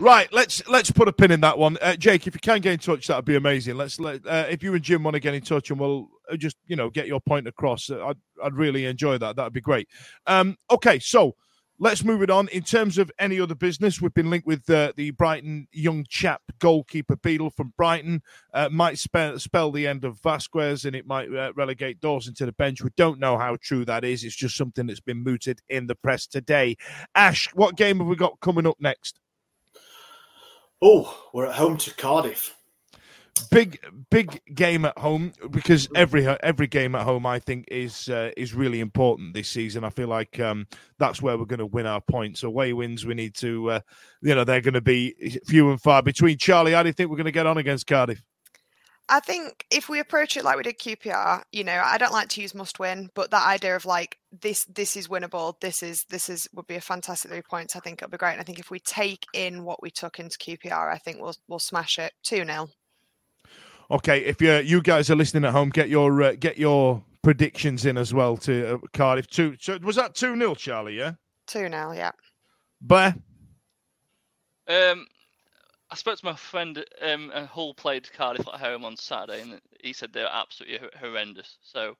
[0.00, 2.26] Right, let's let's put a pin in that one, uh, Jake.
[2.26, 3.76] If you can get in touch, that'd be amazing.
[3.76, 6.36] Let's let uh, if you and Jim want to get in touch, and we'll uh,
[6.36, 7.90] just you know get your point across.
[7.90, 9.36] Uh, I'd I'd really enjoy that.
[9.36, 9.86] That'd be great.
[10.26, 11.36] Um, okay, so
[11.84, 12.48] let's move it on.
[12.48, 16.40] In terms of any other business, we've been linked with uh, the Brighton young chap
[16.58, 18.22] goalkeeper Beadle from Brighton.
[18.54, 22.46] Uh, might spell, spell the end of Vasquez and it might uh, relegate Dawson to
[22.46, 22.82] the bench.
[22.82, 24.24] We don't know how true that is.
[24.24, 26.76] It's just something that's been mooted in the press today.
[27.14, 29.20] Ash, what game have we got coming up next?
[30.80, 32.56] Oh, we're at home to Cardiff
[33.50, 33.78] big
[34.10, 38.54] big game at home because every every game at home I think is uh, is
[38.54, 39.84] really important this season.
[39.84, 40.66] I feel like um,
[40.98, 42.42] that's where we're going to win our points.
[42.42, 43.80] Away wins, we need to, uh,
[44.22, 46.38] you know, they're going to be few and far between.
[46.38, 48.22] Charlie, how do you think we're going to get on against Cardiff?
[49.08, 52.28] I think if we approach it like we did QPR, you know, I don't like
[52.30, 56.04] to use must win, but that idea of like this this is winnable, this is
[56.04, 57.76] this is would be a fantastic three points.
[57.76, 58.32] I think it'll be great.
[58.32, 61.36] And I think if we take in what we took into QPR, I think we'll
[61.48, 62.68] we'll smash it two 0
[63.90, 67.84] Okay, if you you guys are listening at home, get your uh, get your predictions
[67.86, 69.26] in as well to uh, Cardiff.
[69.26, 70.96] Two, so was that two 0 Charlie?
[70.96, 71.12] Yeah,
[71.46, 72.12] two 0 Yeah.
[72.80, 73.14] But
[74.68, 75.06] um,
[75.90, 79.92] I spoke to my friend um, Hull played Cardiff at home on Saturday, and he
[79.92, 81.58] said they were absolutely horrendous.
[81.62, 81.96] So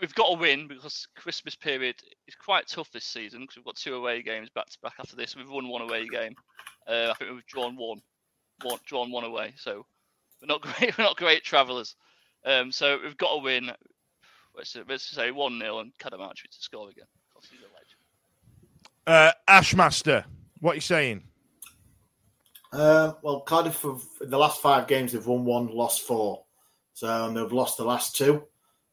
[0.00, 1.96] we've got to win because Christmas period
[2.28, 5.16] is quite tough this season because we've got two away games back to back after
[5.16, 5.36] this.
[5.36, 6.34] We've won one away game.
[6.86, 8.02] Uh, I think we've drawn one,
[8.62, 9.54] one, drawn one away.
[9.56, 9.84] So
[10.42, 10.98] we're not great.
[10.98, 11.96] We're not great travellers.
[12.44, 13.70] Um, so we've got to win.
[14.54, 17.06] Let's, let's say one 0 and Cadamarteri to score again.
[17.50, 17.92] He's a legend.
[19.06, 20.24] Uh, Ashmaster,
[20.60, 21.22] what are you saying?
[22.72, 26.44] Uh, well, Cardiff have in the last five games they've won one, lost four,
[26.94, 28.44] so and they've lost the last two.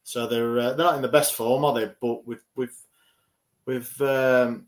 [0.03, 1.91] So they're uh, they're not in the best form, are they?
[2.01, 2.75] But we've we've
[3.65, 4.65] we've um,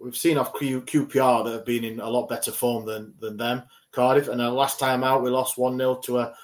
[0.00, 3.36] we've seen off Q, QPR that have been in a lot better form than than
[3.36, 3.62] them.
[3.92, 6.34] Cardiff, and the last time out we lost one 0 to a,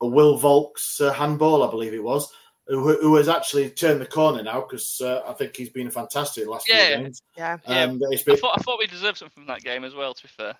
[0.00, 2.32] a Will Vaulks uh, handball, I believe it was,
[2.66, 6.44] who, who, has actually turned the corner now because uh, I think he's been fantastic
[6.44, 6.86] the last yeah.
[6.86, 7.22] few games.
[7.36, 7.82] Yeah, yeah.
[7.82, 8.08] Um, been...
[8.12, 10.14] I, thought, I thought we deserved something from that game as well.
[10.14, 10.54] To be fair,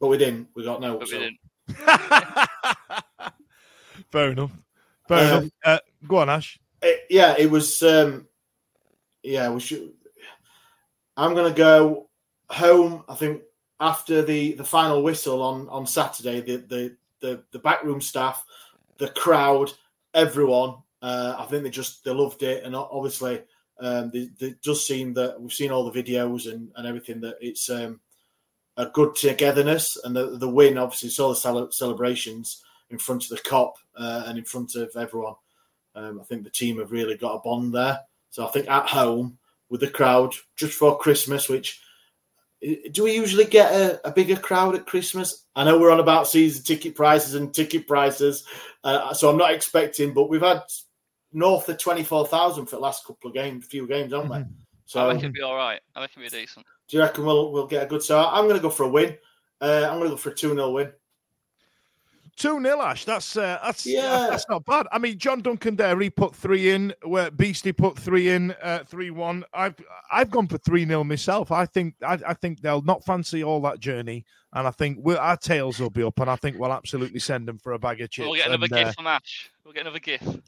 [0.00, 0.48] but we didn't.
[0.54, 0.96] We got no.
[0.98, 1.18] But so.
[1.18, 1.38] we didn't.
[4.12, 4.52] Fair enough.
[5.08, 5.52] Fair um, enough.
[5.64, 6.58] Uh, go on, Ash.
[6.82, 7.82] It, yeah, it was.
[7.82, 8.28] Um,
[9.22, 9.92] yeah, we should.
[11.16, 12.08] I'm going to go
[12.50, 13.04] home.
[13.08, 13.42] I think
[13.80, 18.44] after the the final whistle on on Saturday, the the the, the backroom staff,
[18.98, 19.72] the crowd,
[20.14, 23.42] everyone, uh, I think they just they loved it, and obviously
[23.80, 27.36] um, they, they just seen that we've seen all the videos and, and everything that
[27.40, 28.00] it's um,
[28.76, 33.38] a good togetherness, and the the win obviously saw the celebrations in front of the
[33.38, 35.34] Kop uh, and in front of everyone.
[35.94, 38.00] Um, I think the team have really got a bond there.
[38.30, 39.38] So I think at home
[39.70, 41.80] with the crowd just for Christmas, which
[42.90, 45.44] do we usually get a, a, bigger crowd at Christmas?
[45.54, 48.44] I know we're on about season ticket prices and ticket prices,
[48.82, 50.62] uh, so I'm not expecting, but we've had
[51.32, 54.44] north of 24,000 for the last couple of games, few games, haven't we?
[54.86, 55.80] So I reckon it'll be all right.
[55.94, 56.64] I reckon it'll be decent.
[56.88, 58.30] Do you reckon we'll, we'll get a good start?
[58.32, 59.16] I'm going to go for a win.
[59.60, 60.92] Uh, I'm going to go for a 2 0 win.
[62.36, 63.06] Two nil, Ash.
[63.06, 64.26] That's uh, that's yeah.
[64.28, 64.86] that's not bad.
[64.92, 66.92] I mean, John Duncan there, he put three in.
[67.02, 69.42] Where Beastie put three in, uh, three one.
[69.54, 69.74] I've
[70.12, 71.50] I've gone for three nil myself.
[71.50, 75.18] I think I, I think they'll not fancy all that journey, and I think we'll,
[75.18, 78.02] our tails will be up, and I think we'll absolutely send them for a bag
[78.02, 78.26] of chips.
[78.26, 79.50] We'll get another and, gift uh, from Ash.
[79.64, 80.40] We'll get another gift.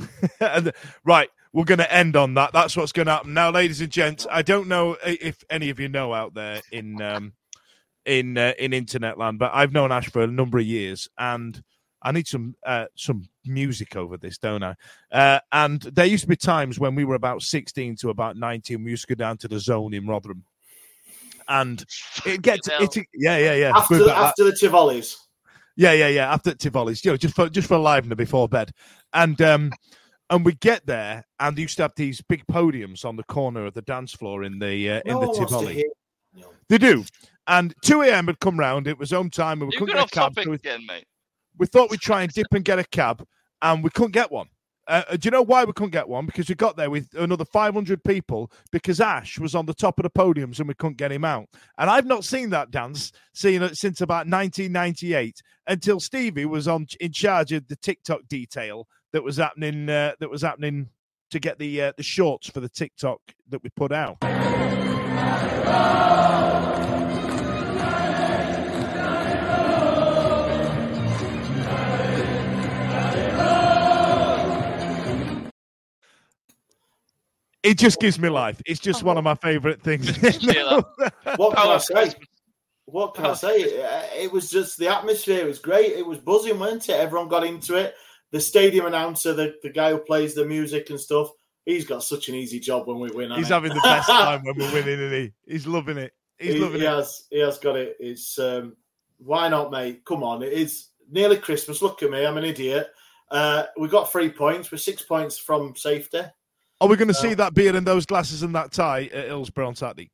[0.40, 0.72] and,
[1.04, 2.52] right, we're going to end on that.
[2.52, 4.26] That's what's going to happen now, ladies and gents.
[4.30, 7.32] I don't know if any of you know out there in um,
[8.06, 11.62] in uh, in internet land, but I've known Ash for a number of years, and
[12.02, 14.74] I need some uh, some music over this, don't I?
[15.10, 18.84] Uh, and there used to be times when we were about sixteen to about nineteen,
[18.84, 20.44] we used to go down to the zone in Rotherham,
[21.48, 21.84] and
[22.26, 22.82] it gets Hell.
[22.82, 22.96] it.
[23.14, 23.72] Yeah, yeah, yeah.
[23.76, 24.16] After, We've that.
[24.16, 25.16] after the Tivoli's.
[25.76, 26.32] Yeah, yeah, yeah.
[26.32, 28.72] After the Tivoli's, you know, just for just for livener before bed,
[29.12, 29.72] and um,
[30.28, 33.66] and we get there, and they used to have these big podiums on the corner
[33.66, 35.84] of the dance floor in the uh, in No the one wants to Tivoli.
[36.34, 37.04] Hear- They do,
[37.46, 38.26] and two a.m.
[38.26, 38.86] had come round.
[38.86, 40.34] It was home time, and we You couldn't got get a cab.
[40.34, 41.06] topic So we, again, mate.
[41.58, 43.24] we thought we'd try and dip and get a cab,
[43.60, 44.48] and we couldn't get one.
[44.88, 46.26] Uh, do you know why we couldn't get one?
[46.26, 50.02] Because we got there with another 500 people because Ash was on the top of
[50.02, 51.46] the podiums and we couldn't get him out.
[51.78, 56.88] And I've not seen that dance seen it since about 1998 until Stevie was on
[56.98, 59.88] in charge of the TikTok detail that was happening.
[59.88, 60.88] Uh, that was happening
[61.30, 63.20] to get the uh, the shorts for the TikTok
[63.50, 64.16] that we put out.
[77.62, 78.60] It just gives me life.
[78.66, 80.10] It's just one of my favorite things.
[81.36, 82.14] What can I say?
[82.84, 83.60] What can I say?
[84.16, 85.92] It was just the atmosphere was great.
[85.92, 87.00] It was buzzing, wasn't it?
[87.00, 87.94] Everyone got into it.
[88.32, 91.30] The stadium announcer, the, the guy who plays the music and stuff,
[91.66, 93.30] he's got such an easy job when we win.
[93.30, 95.32] He's hasn't having the best time when we're winning, isn't he?
[95.46, 96.12] He's loving it.
[96.38, 96.90] He's he, loving he it.
[96.90, 97.96] has he has got it.
[98.00, 98.76] It's um,
[99.18, 100.04] why not, mate?
[100.04, 101.82] Come on, it is nearly Christmas.
[101.82, 102.88] Look at me, I'm an idiot.
[103.30, 104.70] Uh, we got three points.
[104.70, 106.20] We're six points from safety.
[106.80, 109.26] Are we going to Uh, see that beer and those glasses and that tie at
[109.26, 110.10] Hillsborough on Saturday?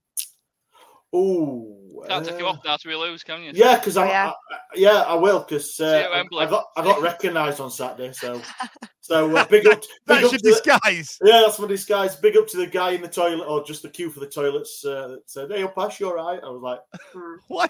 [1.15, 3.53] Ooh, Can't take you uh, off now till we lose, can you?
[3.55, 4.31] Yeah, because I, yeah.
[4.51, 8.41] I, yeah, I will because uh, I, I got I got recognised on Saturday, so
[9.01, 11.19] so uh, big up, big That's up your to the, disguise.
[11.25, 12.17] yeah, that's my disguise.
[12.17, 14.85] Big up to the guy in the toilet or just the queue for the toilets
[14.85, 16.81] uh, that said, "Hey, pass you all right?" I was like,
[17.15, 17.69] "Hmm." Why?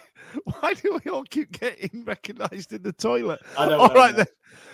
[0.61, 3.39] Why do we all keep getting recognised in the toilet?
[3.57, 4.27] I don't All know, right mate.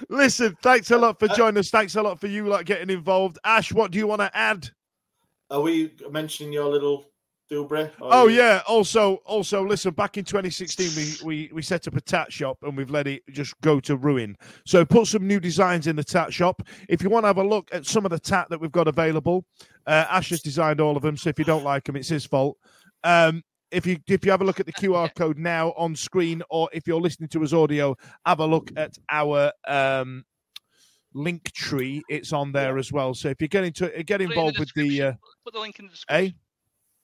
[0.09, 0.19] then.
[0.19, 1.69] Listen, thanks a lot for Uh, joining us.
[1.71, 3.39] Thanks a lot for you like getting involved.
[3.45, 4.69] Ash, what do you want to add?
[5.51, 7.05] Are we mentioning your little
[7.51, 7.91] Dubry?
[8.01, 8.63] Oh you- yeah.
[8.67, 9.93] Also, also listen.
[9.93, 13.23] Back in 2016, we, we we set up a tat shop and we've let it
[13.31, 14.37] just go to ruin.
[14.67, 16.63] So put some new designs in the tat shop.
[16.89, 18.89] If you want to have a look at some of the tat that we've got
[18.89, 19.45] available,
[19.87, 21.17] uh, Ash has designed all of them.
[21.17, 22.57] So if you don't like them, it's his fault.
[23.03, 26.43] Um, if you if you have a look at the QR code now on screen,
[26.49, 30.25] or if you're listening to us audio, have a look at our um,
[31.13, 32.03] link tree.
[32.09, 33.15] It's on there as well.
[33.15, 35.13] So if you get into get Put it in involved with the uh.
[35.45, 36.27] Put the link in the description.
[36.27, 36.31] eh,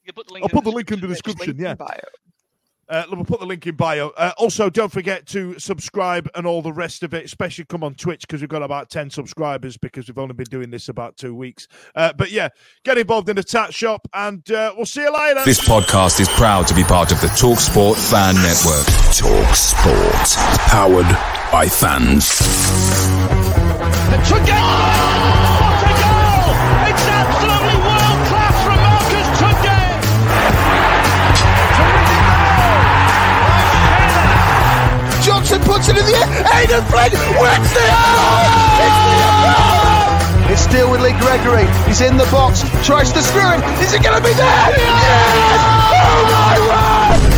[0.04, 1.56] You put the link I'll put the link in the description.
[1.58, 1.74] Yeah.
[2.90, 4.08] Uh, we'll put the link in bio.
[4.16, 7.94] Uh, also, don't forget to subscribe and all the rest of it, especially come on
[7.94, 11.32] Twitch because we've got about 10 subscribers because we've only been doing this about two
[11.32, 11.68] weeks.
[11.94, 12.48] Uh, but yeah,
[12.84, 15.40] get involved in the tat shop and uh, we'll see you later.
[15.44, 18.86] This podcast is proud to be part of the TalkSport Fan Network.
[19.14, 20.36] TalkSport.
[20.68, 21.06] Powered
[21.52, 22.38] by fans.
[24.20, 26.50] To get What a goal!
[26.90, 27.79] It's absolutely
[35.50, 36.28] Johnson puts it in the air.
[36.62, 37.82] Aden Flint wins the
[40.52, 41.66] It's still with Lee Gregory.
[41.88, 42.62] He's in the box.
[42.86, 43.60] Tries to screw it.
[43.80, 44.46] Is it going to be there?
[44.46, 45.60] Yes!
[46.06, 47.30] Oh my word!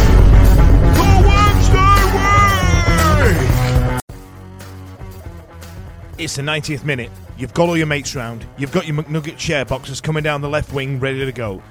[6.18, 7.10] It's the 90th minute.
[7.38, 8.46] You've got all your mates round.
[8.58, 11.62] You've got your McNugget share boxes coming down the left wing ready to go.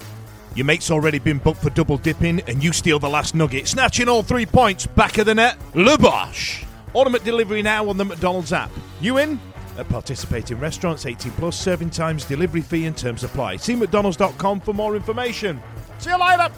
[0.55, 4.09] Your mate's already been booked for double dipping, and you steal the last nugget, snatching
[4.09, 5.57] all three points back of the net.
[5.73, 6.63] Bosch.
[6.93, 8.71] Automatic delivery now on the McDonald's app.
[8.99, 9.39] You in?
[9.77, 13.57] At participating restaurants, 18 plus, serving times, delivery fee, and terms apply.
[13.57, 15.61] See McDonald's.com for more information.
[15.99, 16.49] See you later.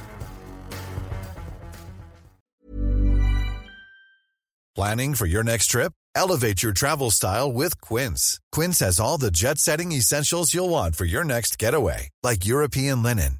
[4.76, 5.94] Planning for your next trip?
[6.16, 8.40] Elevate your travel style with Quince.
[8.52, 13.04] Quince has all the jet setting essentials you'll want for your next getaway, like European
[13.04, 13.40] linen,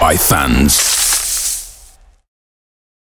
[0.00, 1.03] by fans.